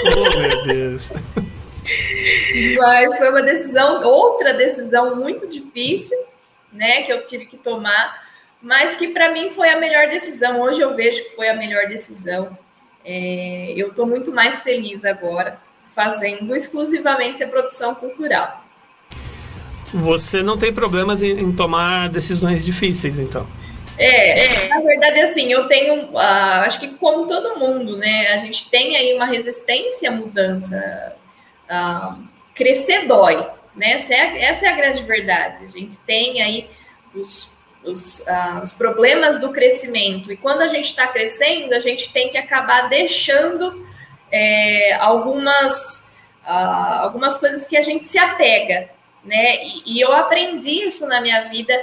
[0.05, 1.11] Oh, meu Deus!
[2.77, 6.17] Mas foi uma decisão, outra decisão muito difícil,
[6.71, 8.28] né, que eu tive que tomar,
[8.61, 10.61] mas que para mim foi a melhor decisão.
[10.61, 12.57] Hoje eu vejo que foi a melhor decisão.
[13.03, 15.59] É, eu estou muito mais feliz agora
[15.95, 18.63] fazendo exclusivamente a produção cultural.
[19.93, 23.47] Você não tem problemas em, em tomar decisões difíceis, então?
[23.97, 26.17] É, é, na verdade, assim, eu tenho, uh,
[26.63, 31.15] acho que como todo mundo, né, a gente tem aí uma resistência à mudança
[31.67, 32.17] ah,
[32.55, 33.45] crescer dói,
[33.75, 33.93] né?
[33.93, 35.65] Essa é, essa é, a grande verdade.
[35.65, 36.69] A gente tem aí
[37.13, 42.11] os, os, uh, os problemas do crescimento, e quando a gente está crescendo, a gente
[42.11, 43.87] tem que acabar deixando
[44.31, 46.13] é, algumas,
[46.43, 48.89] uh, algumas coisas que a gente se apega,
[49.23, 49.63] né?
[49.63, 51.73] E, e, eu aprendi isso na minha vida,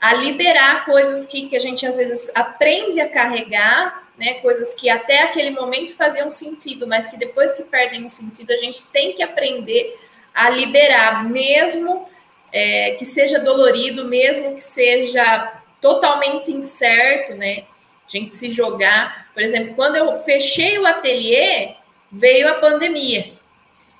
[0.00, 4.88] a liberar coisas que, que a gente às vezes aprende a carregar né, coisas que
[4.88, 9.12] até aquele momento faziam sentido, mas que depois que perdem o sentido, a gente tem
[9.12, 9.98] que aprender
[10.34, 12.08] a liberar, mesmo
[12.56, 17.64] é, que seja dolorido, mesmo que seja totalmente incerto, né?
[18.08, 19.28] A gente se jogar.
[19.34, 21.74] Por exemplo, quando eu fechei o ateliê,
[22.10, 23.34] veio a pandemia.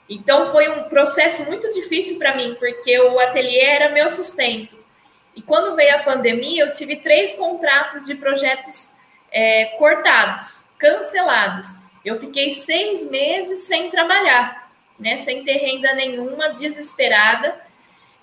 [0.09, 4.75] Então foi um processo muito difícil para mim, porque o ateliê era meu sustento.
[5.35, 8.95] E quando veio a pandemia, eu tive três contratos de projetos
[9.31, 11.77] é, cortados, cancelados.
[12.03, 15.19] Eu fiquei seis meses sem trabalhar, né?
[15.19, 17.65] Sem ter renda nenhuma, desesperada.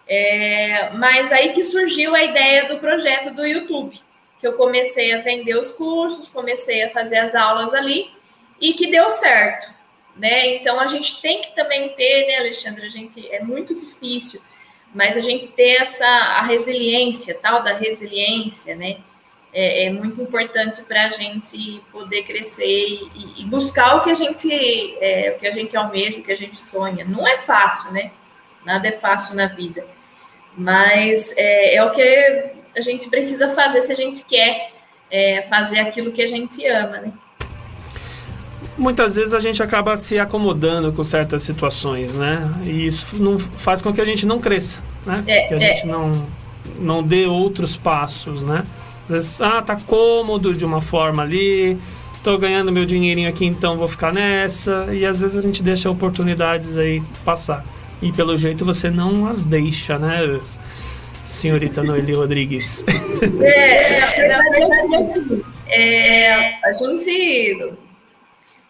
[0.08, 4.00] É, mas aí que surgiu a ideia do projeto do YouTube,
[4.40, 8.12] que eu comecei a vender os cursos, comecei a fazer as aulas ali
[8.60, 9.74] e que deu certo,
[10.16, 10.56] né?
[10.56, 12.86] Então a gente tem que também ter, né, Alexandre?
[12.86, 14.42] A gente é muito difícil,
[14.94, 18.98] mas a gente ter essa a resiliência, tal da resiliência, né?
[19.54, 22.66] é, é muito importante para a gente poder crescer
[23.16, 24.52] e, e, buscar o que a gente
[25.00, 27.06] é, o que a gente almeja, o que a gente sonha.
[27.06, 28.12] Não é fácil, né?
[28.66, 29.86] Nada é fácil na vida,
[30.58, 32.02] mas é, é o que
[32.76, 34.72] a gente precisa fazer se a gente quer
[35.12, 37.12] é, fazer aquilo que a gente ama, né?
[38.76, 42.52] Muitas vezes a gente acaba se acomodando com certas situações, né?
[42.64, 45.24] E isso não faz com que a gente não cresça, né?
[45.28, 45.86] É, que a gente é.
[45.86, 46.28] não,
[46.80, 48.64] não dê outros passos, né?
[49.04, 51.78] Às vezes, ah, tá cômodo de uma forma ali,
[52.24, 54.88] tô ganhando meu dinheirinho aqui, então vou ficar nessa.
[54.92, 57.64] E às vezes a gente deixa oportunidades aí passar.
[58.04, 60.38] E pelo jeito você não as deixa, né,
[61.26, 62.84] senhorita Noeli Rodrigues?
[63.42, 67.78] É, é, na verdade, assim, é, a gente.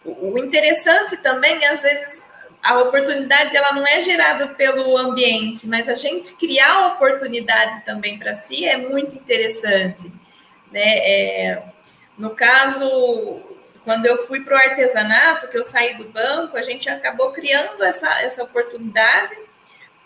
[0.04, 2.24] O interessante também, às vezes,
[2.62, 8.34] a oportunidade ela não é gerada pelo ambiente, mas a gente criar oportunidade também para
[8.34, 10.12] si é muito interessante.
[10.70, 10.98] Né?
[10.98, 11.62] É,
[12.16, 13.40] no caso,
[13.84, 17.84] quando eu fui para o artesanato, que eu saí do banco, a gente acabou criando
[17.84, 19.36] essa, essa oportunidade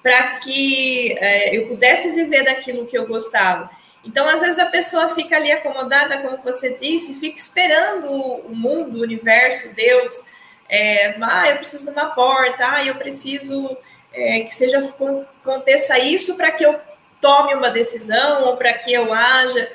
[0.02, 3.70] para que é, eu pudesse viver daquilo que eu gostava.
[4.04, 8.98] Então, às vezes, a pessoa fica ali acomodada, como você disse, fica esperando o mundo,
[8.98, 10.24] o universo, Deus.
[10.68, 13.76] É, ah, eu preciso de uma porta, ah, eu preciso
[14.12, 14.78] é, que seja
[15.42, 16.78] aconteça isso para que eu
[17.20, 19.70] tome uma decisão ou para que eu haja.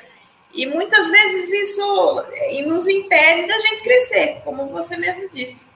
[0.54, 2.24] E muitas vezes isso
[2.66, 5.66] nos impede da gente crescer, como você mesmo disse.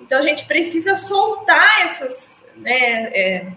[0.00, 3.52] Então a gente precisa soltar essas, né, é,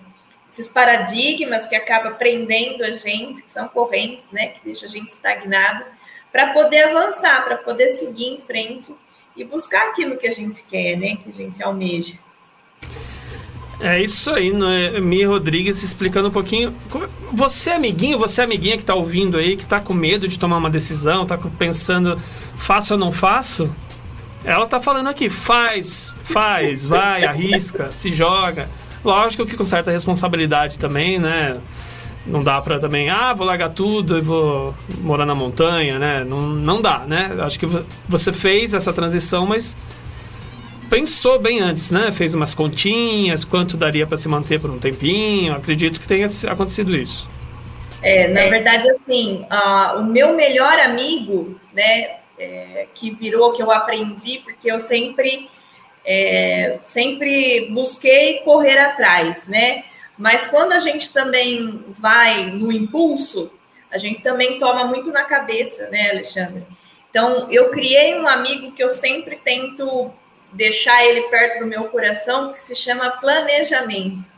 [0.51, 5.11] esses paradigmas que acaba prendendo a gente, que são correntes, né, que deixa a gente
[5.11, 5.85] estagnado,
[6.31, 8.93] para poder avançar, para poder seguir em frente
[9.35, 12.19] e buscar aquilo que a gente quer, né, que a gente almeja.
[13.79, 16.73] É isso aí, Noemi Rodrigues explicando um pouquinho.
[17.33, 20.69] Você, amiguinho, você, amiguinha que está ouvindo aí, que está com medo de tomar uma
[20.69, 22.19] decisão, está pensando,
[22.57, 23.69] faço ou não faço?
[24.45, 28.69] Ela está falando aqui, faz, faz, vai, arrisca, se joga.
[29.03, 31.57] Lógico que com certa responsabilidade também, né?
[32.25, 36.23] Não dá para também, ah, vou largar tudo e vou morar na montanha, né?
[36.23, 37.31] Não, não dá, né?
[37.39, 37.67] Acho que
[38.07, 39.77] você fez essa transição, mas
[40.95, 42.09] pensou bem antes, né?
[42.13, 45.53] Fez umas continhas, quanto daria para se manter por um tempinho.
[45.53, 47.27] Acredito que tenha acontecido isso.
[48.01, 53.71] É, na verdade, assim, uh, o meu melhor amigo, né, é, que virou que eu
[53.71, 55.49] aprendi, porque eu sempre,
[56.05, 59.83] é, sempre busquei correr atrás, né?
[60.17, 63.51] Mas quando a gente também vai no impulso,
[63.91, 66.63] a gente também toma muito na cabeça, né, Alexandre?
[67.09, 70.13] Então, eu criei um amigo que eu sempre tento
[70.55, 74.33] deixar ele perto do meu coração, que se chama planejamento.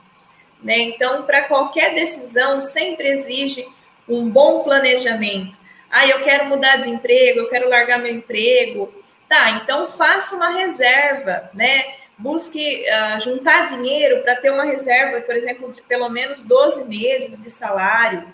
[0.62, 0.80] Né?
[0.80, 3.68] Então, para qualquer decisão, sempre exige
[4.10, 5.56] um bom planejamento.
[5.90, 8.94] Ah, eu quero mudar de emprego, eu quero largar meu emprego.
[9.30, 11.84] Tá, então faça uma reserva, né?
[12.18, 17.44] Busque uh, juntar dinheiro para ter uma reserva, por exemplo, de pelo menos 12 meses
[17.44, 18.34] de salário,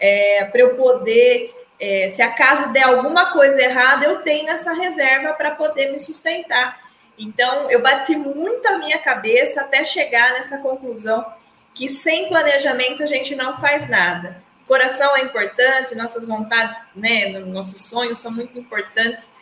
[0.00, 5.32] é, para eu poder, é, se acaso der alguma coisa errada, eu tenho essa reserva
[5.32, 6.81] para poder me sustentar.
[7.18, 11.24] Então, eu bati muito a minha cabeça até chegar nessa conclusão
[11.74, 14.42] que sem planejamento a gente não faz nada.
[14.66, 19.32] coração é importante, nossas vontades, né, nossos sonhos são muito importantes,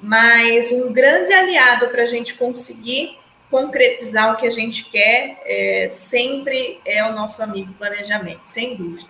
[0.00, 3.18] mas um grande aliado para a gente conseguir
[3.50, 9.08] concretizar o que a gente quer é, sempre é o nosso amigo planejamento, sem dúvida.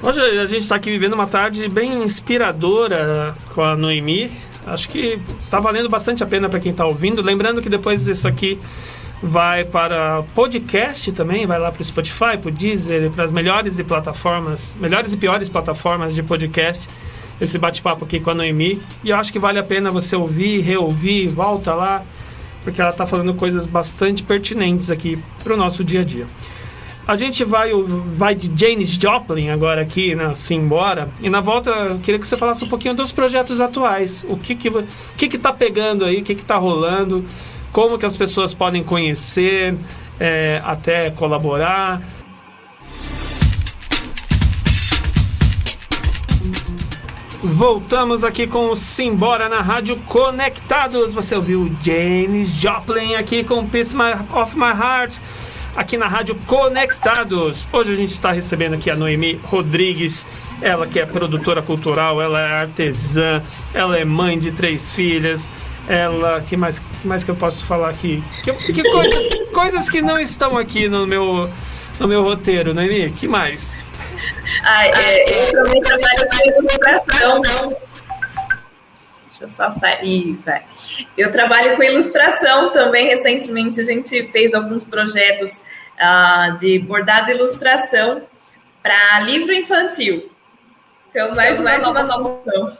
[0.00, 4.30] Hoje a gente está aqui vivendo uma tarde bem inspiradora com a Noemi,
[4.66, 7.22] acho que tá valendo bastante a pena para quem está ouvindo.
[7.22, 8.58] Lembrando que depois isso aqui
[9.22, 13.78] vai para podcast também, vai lá para o Spotify, para o Deezer, para as melhores
[13.78, 16.88] e plataformas, melhores e piores plataformas de podcast.
[17.40, 18.80] Esse bate-papo aqui com a Noemi.
[19.04, 22.02] E eu acho que vale a pena você ouvir, reouvir, volta lá,
[22.64, 26.26] porque ela está falando coisas bastante pertinentes aqui para o nosso dia a dia.
[27.08, 27.72] A gente vai,
[28.12, 31.08] vai de Janis Joplin agora aqui, né, Simbora.
[31.22, 34.26] E na volta, queria que você falasse um pouquinho dos projetos atuais.
[34.28, 34.70] O que que,
[35.16, 37.24] que, que tá pegando aí, o que que tá rolando,
[37.72, 39.74] como que as pessoas podem conhecer,
[40.20, 42.02] é, até colaborar.
[47.42, 51.14] Voltamos aqui com o Simbora na Rádio Conectados.
[51.14, 53.96] Você ouviu Janis Joplin aqui com Peace
[54.30, 55.16] of My Heart
[55.76, 57.68] aqui na Rádio Conectados.
[57.72, 60.26] Hoje a gente está recebendo aqui a Noemi Rodrigues,
[60.60, 65.50] ela que é produtora cultural, ela é artesã, ela é mãe de três filhas.
[65.88, 68.22] Ela, que mais, que mais que eu posso falar aqui?
[68.44, 71.50] Que, que coisas, coisas que não estão aqui no meu,
[71.98, 73.10] no meu roteiro, Noemi?
[73.10, 73.86] Que mais?
[74.62, 77.88] Ah, é, eu também trabalho com educação, não
[79.38, 80.32] Deixa eu só sair.
[80.32, 80.64] Isso, é.
[81.16, 83.06] Eu trabalho com ilustração também.
[83.06, 85.64] Recentemente a gente fez alguns projetos
[85.96, 88.22] uh, de bordado e ilustração
[88.82, 90.30] para livro infantil.
[91.10, 92.78] Então, mais, mais uma nova opção.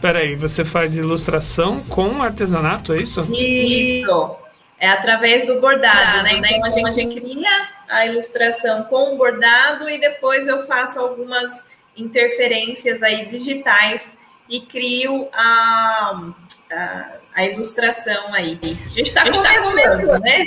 [0.00, 3.20] Peraí, você faz ilustração com artesanato, é isso?
[3.34, 4.36] Isso.
[4.78, 6.36] É através do bordado, né?
[6.36, 10.98] Então, a gente, a gente cria a ilustração com o bordado e depois eu faço
[10.98, 14.18] algumas interferências aí digitais
[14.50, 16.32] e crio a,
[16.72, 18.58] a, a ilustração aí.
[18.62, 20.46] A gente está começando, né?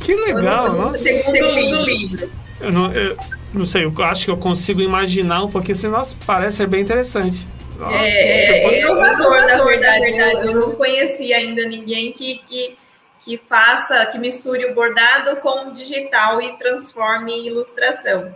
[0.00, 0.98] Que legal, nossa.
[0.98, 2.30] Segundo livro.
[2.60, 3.16] Eu não, eu
[3.54, 6.80] não sei, eu acho que eu consigo imaginar um pouquinho assim, nossa, parece ser bem
[6.80, 7.46] interessante.
[7.92, 10.16] É, é inovador, na verdade.
[10.48, 12.76] Eu não conhecia ainda ninguém que, que,
[13.20, 18.34] que faça, que misture o bordado com o digital e transforme em ilustração.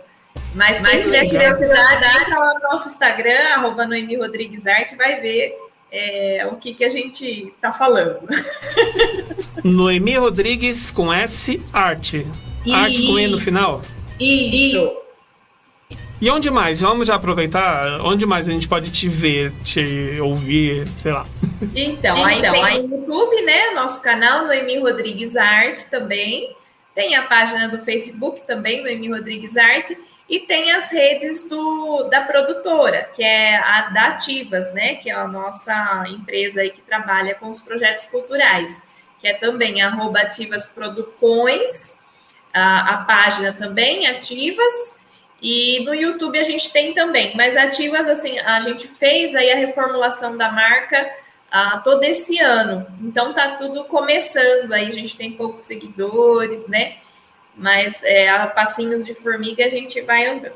[0.53, 5.57] Mas quem tiver curiosidade, entra lá no nosso Instagram, arroba Noemi Rodrigues Arte, vai ver
[5.91, 8.19] é, o que, que a gente tá falando.
[9.63, 12.25] Noemi Rodrigues com S Arte.
[12.65, 12.73] Isso.
[12.73, 13.81] Arte com E no final?
[14.19, 14.97] Isso.
[16.21, 16.81] E onde mais?
[16.81, 17.99] Vamos já aproveitar.
[18.01, 21.25] Onde mais a gente pode te ver, te ouvir, sei lá.
[21.75, 22.83] Então, aí então, tem aí...
[22.83, 23.71] no YouTube, né?
[23.71, 26.55] Nosso canal Noemi Rodrigues Arte também.
[26.93, 29.97] Tem a página do Facebook também, Noemi Rodrigues Arte.
[30.31, 34.95] E tem as redes do, da produtora, que é a da Ativas, né?
[34.95, 38.87] Que é a nossa empresa aí que trabalha com os projetos culturais,
[39.19, 40.73] que é também arroba Ativas
[42.53, 44.97] a, a página também, ativas,
[45.41, 49.57] e no YouTube a gente tem também, mas ativas, assim, a gente fez aí a
[49.57, 51.11] reformulação da marca
[51.51, 52.87] uh, todo esse ano.
[53.01, 56.97] Então tá tudo começando, aí a gente tem poucos seguidores, né?
[57.55, 60.55] Mas é, a passinhos de formiga a gente vai andando.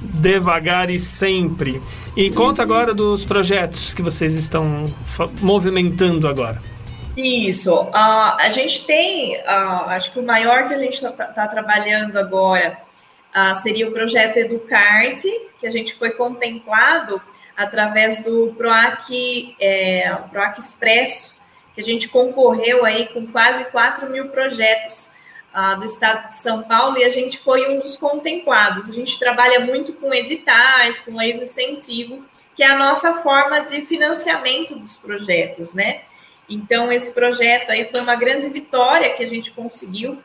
[0.00, 1.80] Devagar e sempre.
[2.16, 4.86] E conta agora dos projetos que vocês estão
[5.40, 6.60] movimentando agora.
[7.16, 7.74] Isso.
[7.74, 12.18] Uh, a gente tem, uh, acho que o maior que a gente está tá trabalhando
[12.18, 12.78] agora
[13.34, 15.28] uh, seria o projeto Educarte,
[15.60, 17.20] que a gente foi contemplado
[17.56, 21.40] através do PROAC, é, PROAC Expresso,
[21.74, 25.11] que a gente concorreu aí com quase 4 mil projetos
[25.78, 28.88] do estado de São Paulo e a gente foi um dos contemplados.
[28.88, 32.24] A gente trabalha muito com editais, com leis incentivo,
[32.56, 36.02] que é a nossa forma de financiamento dos projetos, né?
[36.48, 40.22] Então, esse projeto aí foi uma grande vitória que a gente conseguiu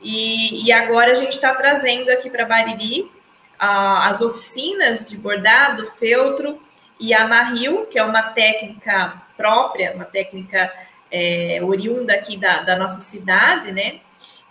[0.00, 3.10] e, e agora a gente está trazendo aqui para Bariri uh,
[3.58, 6.60] as oficinas de bordado, feltro
[6.98, 10.72] e amarril, que é uma técnica própria, uma técnica
[11.10, 14.00] é, oriunda aqui da, da nossa cidade, né?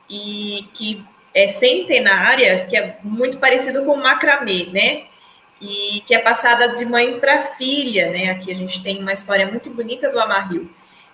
[0.09, 5.03] E que é centenária, que é muito parecido com macramê, né?
[5.61, 8.31] E que é passada de mãe para filha, né?
[8.31, 10.69] Aqui a gente tem uma história muito bonita do amarril.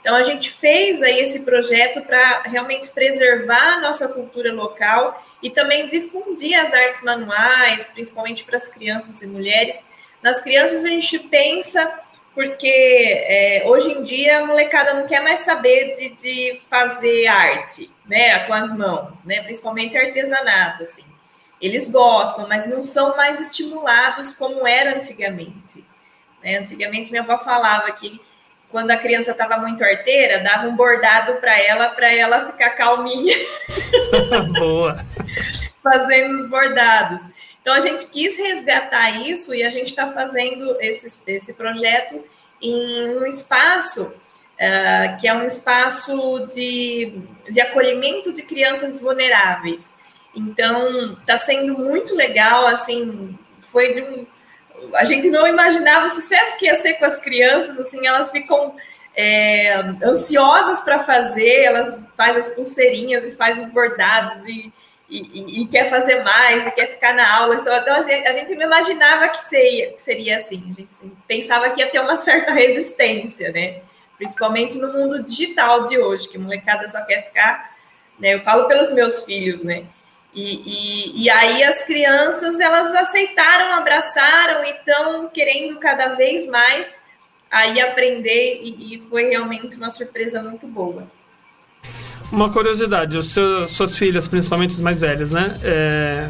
[0.05, 5.49] Então, a gente fez aí esse projeto para realmente preservar a nossa cultura local e
[5.49, 9.83] também difundir as artes manuais, principalmente para as crianças e mulheres.
[10.21, 12.01] Nas crianças, a gente pensa,
[12.36, 17.89] porque é, hoje em dia a molecada não quer mais saber de, de fazer arte,
[18.05, 21.05] né, com as mãos, né, principalmente artesanato, assim.
[21.61, 25.83] Eles gostam, mas não são mais estimulados como era antigamente.
[26.43, 26.57] Né?
[26.57, 28.19] Antigamente, minha avó falava que
[28.69, 33.33] quando a criança estava muito arteira, dava um bordado para ela, para ela ficar calminha.
[34.59, 35.03] Boa.
[35.81, 37.21] Fazendo os bordados.
[37.66, 42.24] Então, a gente quis resgatar isso e a gente está fazendo esse, esse projeto
[42.61, 49.95] em um espaço uh, que é um espaço de, de acolhimento de crianças vulneráveis.
[50.36, 54.28] Então, está sendo muito legal, assim, foi de um,
[54.93, 58.76] a gente não imaginava o sucesso que ia ser com as crianças, assim, elas ficam
[59.16, 64.72] é, ansiosas para fazer, elas fazem as pulseirinhas e fazem os bordados e,
[65.08, 67.56] e, e, quer fazer mais, e quer ficar na aula.
[67.56, 71.16] Então, a gente, a gente não imaginava que seria, que seria assim, a gente assim,
[71.28, 73.82] pensava que ia ter uma certa resistência, né?
[74.18, 77.76] Principalmente no mundo digital de hoje, que a molecada só quer ficar,
[78.20, 78.34] né?
[78.34, 79.86] Eu falo pelos meus filhos, né?
[80.34, 86.99] E, e, e, aí as crianças elas aceitaram, abraçaram e estão querendo cada vez mais
[87.49, 91.10] aí aprender e, e, foi realmente uma surpresa muito boa.
[92.32, 95.57] Uma curiosidade, os seus, suas filhas, principalmente as mais velhas, né?
[95.63, 96.30] É,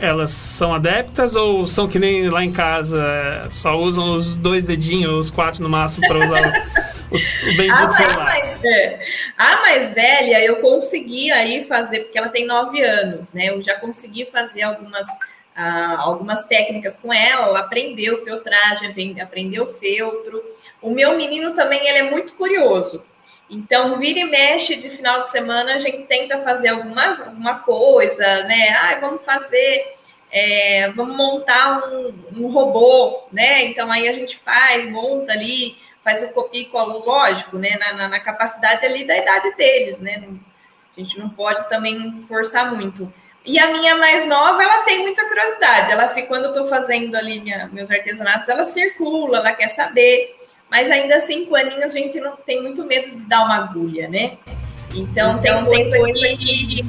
[0.00, 4.64] elas são adeptas ou são que nem lá em casa, é, só usam os dois
[4.64, 6.68] dedinhos, os quatro no máximo para usar
[7.10, 8.24] os, o bendito a, celular?
[8.24, 9.00] Mais, é,
[9.36, 13.50] a mais velha eu consegui aí fazer, porque ela tem nove anos, né?
[13.50, 15.06] Eu já consegui fazer algumas,
[15.54, 20.42] ah, algumas técnicas com ela, ela aprendeu filtragem, aprendeu feltro.
[20.80, 23.04] O meu menino também ele é muito curioso.
[23.50, 28.42] Então, vira e mexe de final de semana, a gente tenta fazer alguma, alguma coisa,
[28.44, 28.70] né?
[28.70, 29.96] Ah, vamos fazer,
[30.30, 33.64] é, vamos montar um, um, robô, né?
[33.64, 37.78] Então, aí a gente faz, monta ali, faz o copia e cola, lógico, né?
[37.78, 40.22] Na, na, na, capacidade ali da idade deles, né?
[40.94, 43.10] A gente não pode também forçar muito.
[43.46, 45.90] E a minha mais nova, ela tem muita curiosidade.
[45.90, 50.37] Ela fica, quando eu estou fazendo ali minha, meus artesanatos, ela circula, ela quer saber
[50.70, 54.36] mas ainda cinco aninhos a gente não tem muito medo de dar uma agulha, né?
[54.94, 56.84] Então, então tem coisa, coisa que,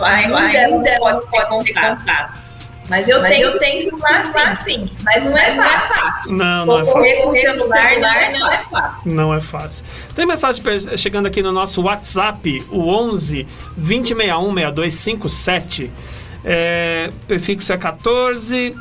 [0.00, 2.52] ainda, ainda pode, pode ter contato.
[2.88, 6.32] Mas eu mas tenho, eu tenho lá sim, mas não é fácil.
[6.32, 7.22] Não, não é fácil.
[7.22, 9.12] Com celular, celular não é fácil.
[9.12, 9.84] Não é fácil.
[10.14, 10.62] Tem mensagem
[10.98, 15.92] chegando aqui no nosso WhatsApp, o 11 2061 6257.
[16.44, 18.74] É, prefixo é 14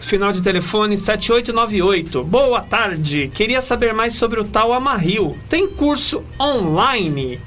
[0.00, 2.24] final de telefone 7898.
[2.24, 5.36] Boa tarde, queria saber mais sobre o tal Amarril.
[5.48, 7.40] Tem curso online?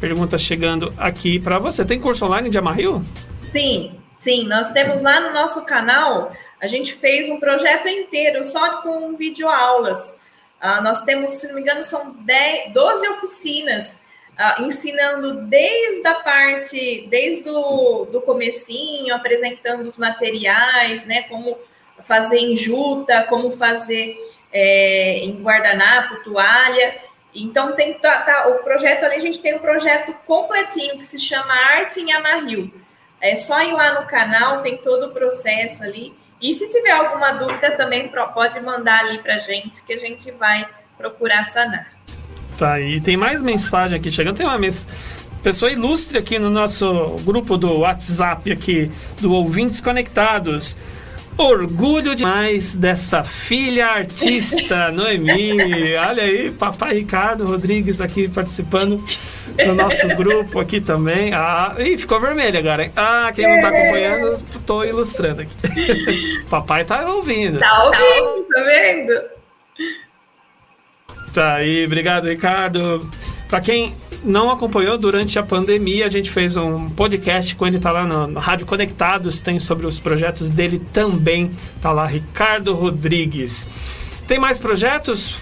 [0.00, 1.84] Pergunta chegando aqui para você.
[1.84, 3.02] Tem curso online de Amarril?
[3.40, 4.46] Sim, sim.
[4.46, 10.20] Nós temos lá no nosso canal, a gente fez um projeto inteiro só com videoaulas.
[10.62, 16.14] Uh, nós temos, se não me engano, são 10, 12 oficinas uh, ensinando desde a
[16.14, 21.58] parte, desde o do comecinho, apresentando os materiais, né, como
[22.02, 24.16] fazer em juta, como fazer
[24.52, 26.96] é, em guardanapo, toalha.
[27.34, 31.18] Então tem tá, tá, o projeto ali, a gente tem um projeto completinho que se
[31.18, 32.72] chama Arte em Amarril.
[33.20, 36.14] É só ir lá no canal, tem todo o processo ali.
[36.40, 40.68] E se tiver alguma dúvida também pode mandar ali para gente que a gente vai
[40.96, 41.92] procurar sanar.
[42.58, 44.36] Tá, aí tem mais mensagem aqui chegando.
[44.36, 44.58] Tem uma
[45.42, 48.90] pessoa ilustre aqui no nosso grupo do WhatsApp aqui,
[49.20, 50.76] do Ouvintes Conectados.
[51.38, 55.94] Orgulho demais dessa filha artista, Noemi.
[55.94, 59.02] Olha aí, papai Ricardo Rodrigues aqui participando
[59.56, 61.32] do nosso grupo aqui também.
[61.32, 62.92] Ah, ih, ficou vermelho agora, hein?
[62.96, 66.42] Ah, quem não tá acompanhando, tô ilustrando aqui.
[66.50, 67.60] papai tá ouvindo.
[67.60, 69.22] Tá ouvindo, tá vendo?
[71.32, 73.08] Tá aí, obrigado, Ricardo.
[73.48, 77.90] Para quem não acompanhou durante a pandemia, a gente fez um podcast com ele, tá
[77.92, 81.50] lá no, no Rádio Conectados, tem sobre os projetos dele também,
[81.80, 83.68] tá lá, Ricardo Rodrigues.
[84.26, 85.36] Tem mais projetos?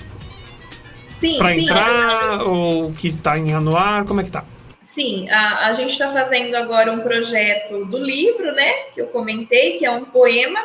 [1.18, 4.04] Sim, para entrar ou que está em anuar?
[4.04, 4.44] Como é que tá?
[4.82, 8.70] Sim, a, a gente está fazendo agora um projeto do livro, né?
[8.94, 10.60] Que eu comentei, que é um poema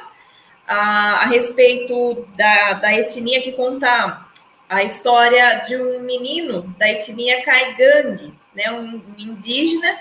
[0.68, 4.26] a, a respeito da, da etnia que conta
[4.72, 9.98] a história de um menino da etnia Caigangue, né, um indígena,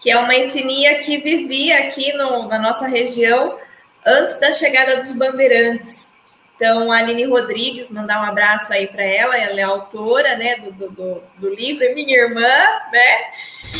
[0.00, 3.58] que é uma etnia que vivia aqui no, na nossa região
[4.06, 6.08] antes da chegada dos bandeirantes.
[6.54, 10.88] Então, a Aline Rodrigues, mandar um abraço aí para ela, ela é autora né, do,
[10.88, 12.48] do, do, livro, é minha irmã,
[12.92, 13.16] né?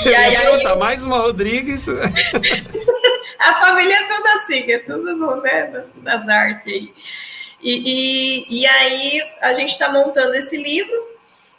[0.05, 0.77] E aí, aí...
[0.77, 1.87] mais uma Rodrigues.
[3.39, 6.93] a família é toda assim, é tudo no, né, nas artes aí.
[7.63, 11.13] E, e, e aí a gente está montando esse livro.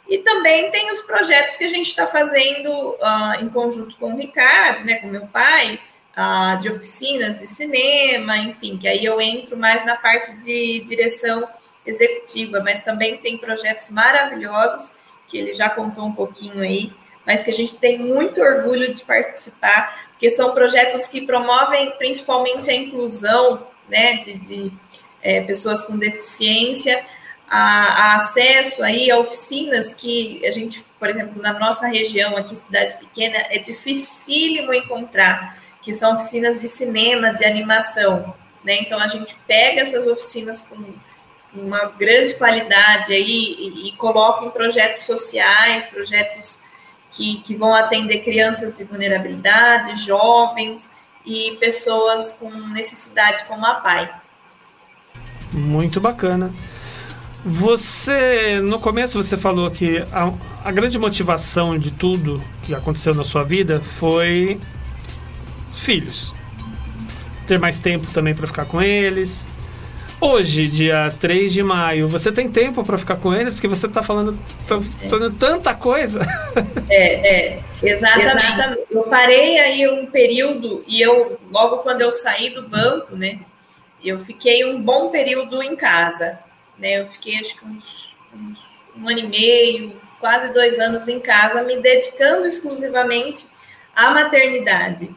[0.06, 4.16] E também tem os projetos que a gente está fazendo uh, em conjunto com o
[4.16, 5.80] Ricardo, né, com meu pai,
[6.14, 11.48] uh, de oficinas de cinema, enfim, que aí eu entro mais na parte de direção
[11.86, 14.98] executiva, mas também tem projetos maravilhosos
[15.28, 16.92] que ele já contou um pouquinho aí,
[17.26, 22.70] mas que a gente tem muito orgulho de participar, porque são projetos que promovem principalmente
[22.70, 24.72] a inclusão, né, de, de
[25.24, 27.04] é, pessoas com deficiência,
[27.48, 32.54] a, a, acesso aí a oficinas que a gente, por exemplo, na nossa região aqui,
[32.54, 38.76] cidade pequena, é dificílimo encontrar, que são oficinas de cinema, de animação, né?
[38.80, 40.94] Então a gente pega essas oficinas com
[41.54, 46.62] uma grande qualidade aí e, e coloca em projetos sociais, projetos
[47.10, 50.92] que, que vão atender crianças de vulnerabilidade, jovens
[51.24, 54.23] e pessoas com necessidade como a PAI.
[55.54, 56.52] Muito bacana.
[57.44, 60.32] Você, no começo, você falou que a,
[60.64, 64.58] a grande motivação de tudo que aconteceu na sua vida foi
[65.74, 66.32] filhos.
[67.46, 69.46] Ter mais tempo também para ficar com eles.
[70.20, 73.52] Hoje, dia 3 de maio, você tem tempo para ficar com eles?
[73.52, 76.20] Porque você está falando, tá falando tanta coisa.
[76.90, 78.36] É, é exatamente.
[78.36, 78.82] exatamente.
[78.90, 83.40] Eu parei aí um período e eu, logo quando eu saí do banco, né?
[84.04, 86.38] Eu fiquei um bom período em casa,
[86.78, 87.00] né?
[87.00, 91.62] Eu fiquei acho que uns, uns um ano e meio, quase dois anos em casa,
[91.62, 93.46] me dedicando exclusivamente
[93.94, 95.14] à maternidade.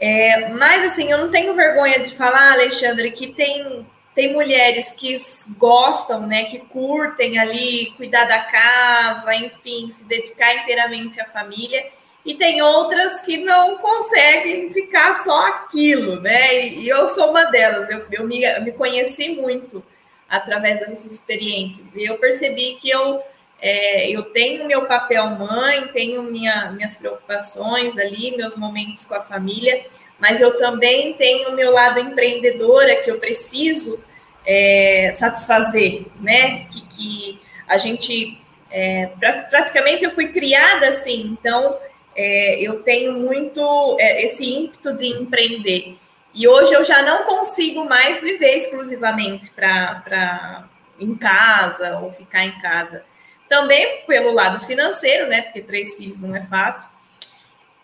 [0.00, 5.14] É, mas assim, eu não tenho vergonha de falar, Alexandre, que tem tem mulheres que
[5.56, 11.86] gostam, né, que curtem ali cuidar da casa, enfim, se dedicar inteiramente à família
[12.24, 16.66] e tem outras que não conseguem ficar só aquilo, né?
[16.66, 17.88] E, eu sou uma delas.
[17.88, 19.82] Eu, eu me, me conheci muito
[20.28, 23.22] através dessas experiências e eu percebi que eu
[23.60, 29.20] é, eu tenho meu papel mãe, tenho minha, minhas preocupações ali, meus momentos com a
[29.20, 29.84] família,
[30.18, 34.04] mas eu também tenho o meu lado empreendedora que eu preciso
[34.46, 36.66] é, satisfazer, né?
[36.66, 38.40] Que, que a gente
[38.70, 39.10] é,
[39.50, 41.78] praticamente eu fui criada assim, então
[42.20, 45.96] é, eu tenho muito é, esse ímpeto de empreender.
[46.34, 52.58] E hoje eu já não consigo mais viver exclusivamente para em casa ou ficar em
[52.58, 53.04] casa.
[53.48, 55.42] Também pelo lado financeiro, né?
[55.42, 56.88] Porque três filhos não é fácil.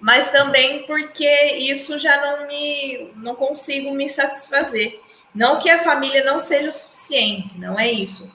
[0.01, 5.01] Mas também porque isso já não me não consigo me satisfazer.
[5.32, 8.32] Não que a família não seja o suficiente, não é isso.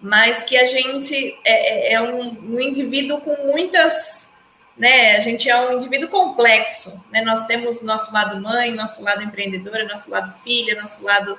[0.00, 4.31] Mas que a gente é, é, é um, um indivíduo com muitas
[4.76, 5.16] né?
[5.16, 7.22] A gente é um indivíduo complexo, né?
[7.22, 11.38] Nós temos nosso lado mãe, nosso lado empreendedora, nosso lado filha, nosso lado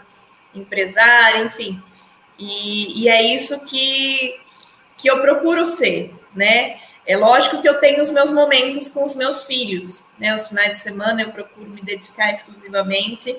[0.54, 1.82] empresária, enfim.
[2.38, 4.40] E, e é isso que,
[4.98, 6.80] que eu procuro ser, né?
[7.06, 10.34] É lógico que eu tenho os meus momentos com os meus filhos, né?
[10.34, 13.36] Os finais de semana eu procuro me dedicar exclusivamente,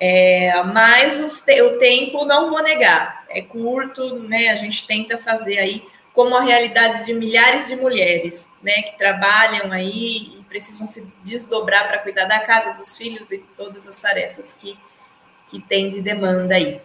[0.00, 4.48] é, mas os, o tempo não vou negar, é curto, né?
[4.48, 9.72] A gente tenta fazer aí como a realidade de milhares de mulheres, né, que trabalham
[9.72, 14.56] aí e precisam se desdobrar para cuidar da casa, dos filhos e todas as tarefas
[14.60, 14.76] que,
[15.50, 16.80] que tem de demanda aí.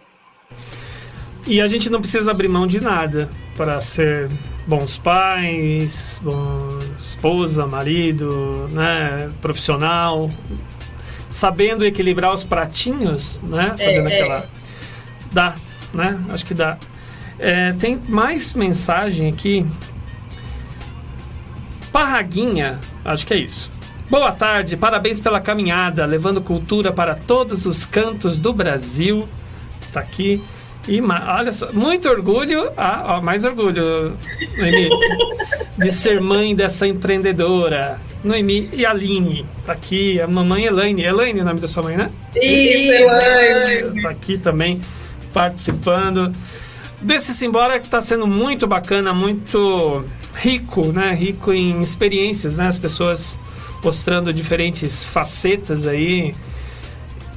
[1.46, 4.28] E a gente não precisa abrir mão de nada para ser
[4.66, 10.30] bons pais, bom esposa, marido, né, profissional,
[11.28, 14.46] sabendo equilibrar os pratinhos, né, fazendo é, aquela, é.
[15.32, 15.54] dá,
[15.92, 16.78] né, acho que dá.
[17.38, 19.64] É, tem mais mensagem aqui.
[21.92, 23.70] Parraguinha, acho que é isso.
[24.10, 29.28] Boa tarde, parabéns pela caminhada, levando cultura para todos os cantos do Brasil.
[29.80, 30.42] Está aqui.
[30.88, 34.16] E olha só, muito orgulho, ah, ó, mais orgulho,
[34.56, 34.88] Noemi,
[35.76, 38.00] de ser mãe dessa empreendedora.
[38.24, 41.02] Noemi e Aline, tá aqui, a mamãe Elaine.
[41.02, 42.10] Elaine é o nome da sua mãe, né?
[42.34, 44.00] Isso, Elaine.
[44.00, 44.80] Tá aqui também
[45.34, 46.32] participando
[47.00, 51.12] desse Simbora que está sendo muito bacana, muito rico, né?
[51.12, 52.68] Rico em experiências, né?
[52.68, 53.38] As pessoas
[53.82, 56.34] mostrando diferentes facetas aí.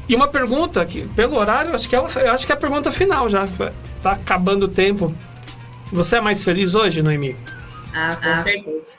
[0.07, 3.29] E uma pergunta que, pelo horário, acho que é, acho que é a pergunta final
[3.29, 3.47] já.
[4.01, 5.15] Tá acabando o tempo.
[5.91, 7.35] Você é mais feliz hoje, Noemi?
[7.93, 8.35] Ah, com ah.
[8.37, 8.97] certeza.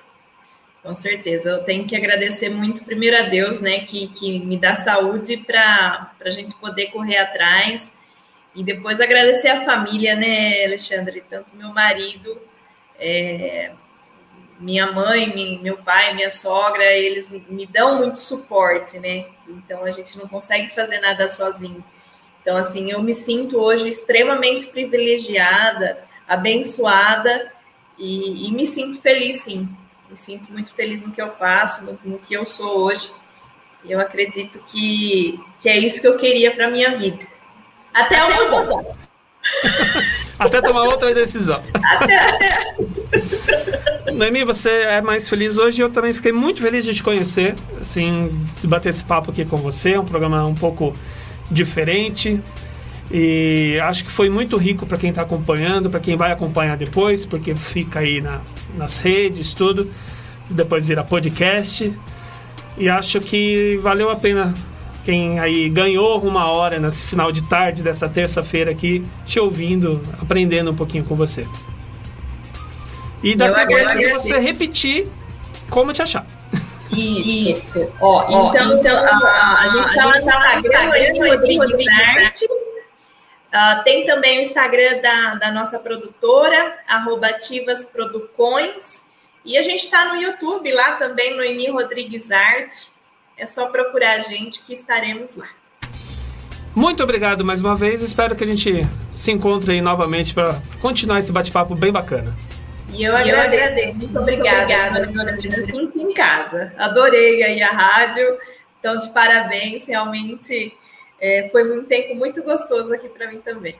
[0.83, 1.51] Com certeza.
[1.51, 6.13] Eu tenho que agradecer muito, primeiro a Deus, né, que, que me dá saúde para
[6.25, 7.97] a gente poder correr atrás
[8.55, 11.25] e depois agradecer a família, né, Alexandre?
[11.29, 12.41] Tanto meu marido,
[12.99, 13.73] é,
[14.61, 19.27] minha mãe, meu pai, minha sogra, eles me dão muito suporte, né?
[19.49, 21.85] Então a gente não consegue fazer nada sozinho.
[22.41, 27.53] Então, assim, eu me sinto hoje extremamente privilegiada, abençoada
[27.97, 29.69] e, e me sinto feliz, sim.
[30.11, 33.11] Me sinto muito feliz no que eu faço, no, no que eu sou hoje.
[33.85, 37.32] Eu acredito que, que é isso que eu queria para minha vida.
[37.93, 38.97] Até, até o bom.
[40.39, 41.63] até tomar outra decisão.
[41.75, 42.77] Até.
[44.13, 45.83] Noemi, você é mais feliz hoje.
[45.83, 48.31] Eu também fiquei muito feliz de te conhecer, assim,
[48.61, 49.93] de bater esse papo aqui com você.
[49.93, 50.95] É um programa um pouco
[51.51, 52.41] diferente.
[53.11, 57.27] E acho que foi muito rico para quem está acompanhando, para quem vai acompanhar depois,
[57.27, 58.41] porque fica aí na,
[58.77, 59.91] nas redes, tudo.
[60.49, 61.93] Depois vira podcast.
[62.79, 64.55] E acho que valeu a pena
[65.05, 70.71] quem aí ganhou uma hora nesse final de tarde dessa terça-feira aqui, te ouvindo, aprendendo
[70.71, 71.47] um pouquinho com você.
[73.23, 75.09] E daqui a pouco você repetir
[75.71, 76.27] como te achar.
[76.91, 77.81] Isso.
[77.81, 77.93] Isso.
[78.01, 81.65] Ó, Ó então, então a, a, gente está no Instagram, Rodrigo
[82.05, 82.45] Arte.
[82.45, 89.11] Uh, tem também o Instagram da, da nossa produtora, arroba Ativas Producões.
[89.45, 92.92] E a gente está no YouTube lá também, no Emi Rodrigues Arte.
[93.37, 95.49] É só procurar a gente que estaremos lá.
[96.75, 98.03] Muito obrigado mais uma vez.
[98.03, 102.35] Espero que a gente se encontre aí novamente para continuar esse bate-papo bem bacana.
[102.93, 104.07] E eu, eu agradeço.
[104.07, 105.11] Muito obrigada.
[105.73, 106.73] Muito em casa.
[106.79, 108.39] Adorei aí a rádio.
[108.79, 109.87] Então, de parabéns.
[109.87, 110.73] Realmente
[111.21, 113.77] é, foi um tempo muito gostoso aqui para mim também.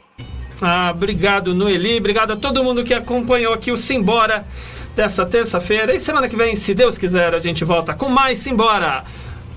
[0.61, 1.99] Ah, obrigado, Noeli.
[1.99, 4.47] Obrigado a todo mundo que acompanhou aqui o Simbora
[4.95, 5.95] dessa terça-feira.
[5.95, 9.03] E semana que vem, se Deus quiser, a gente volta com mais Simbora.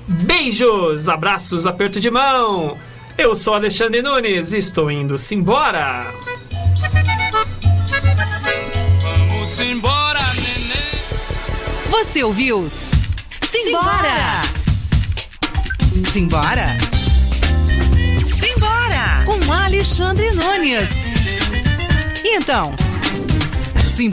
[0.08, 2.78] Beijos, abraços, aperto de mão.
[3.18, 6.06] Eu sou Alexandre Nunes e estou indo simbora.
[9.02, 11.90] Vamos embora, neném.
[11.90, 12.70] Você ouviu?
[13.42, 14.42] Simbora!
[16.04, 16.68] Simbora!
[18.24, 19.26] Simbora!
[19.26, 20.90] Com Alexandre Nunes.
[22.24, 22.76] Então,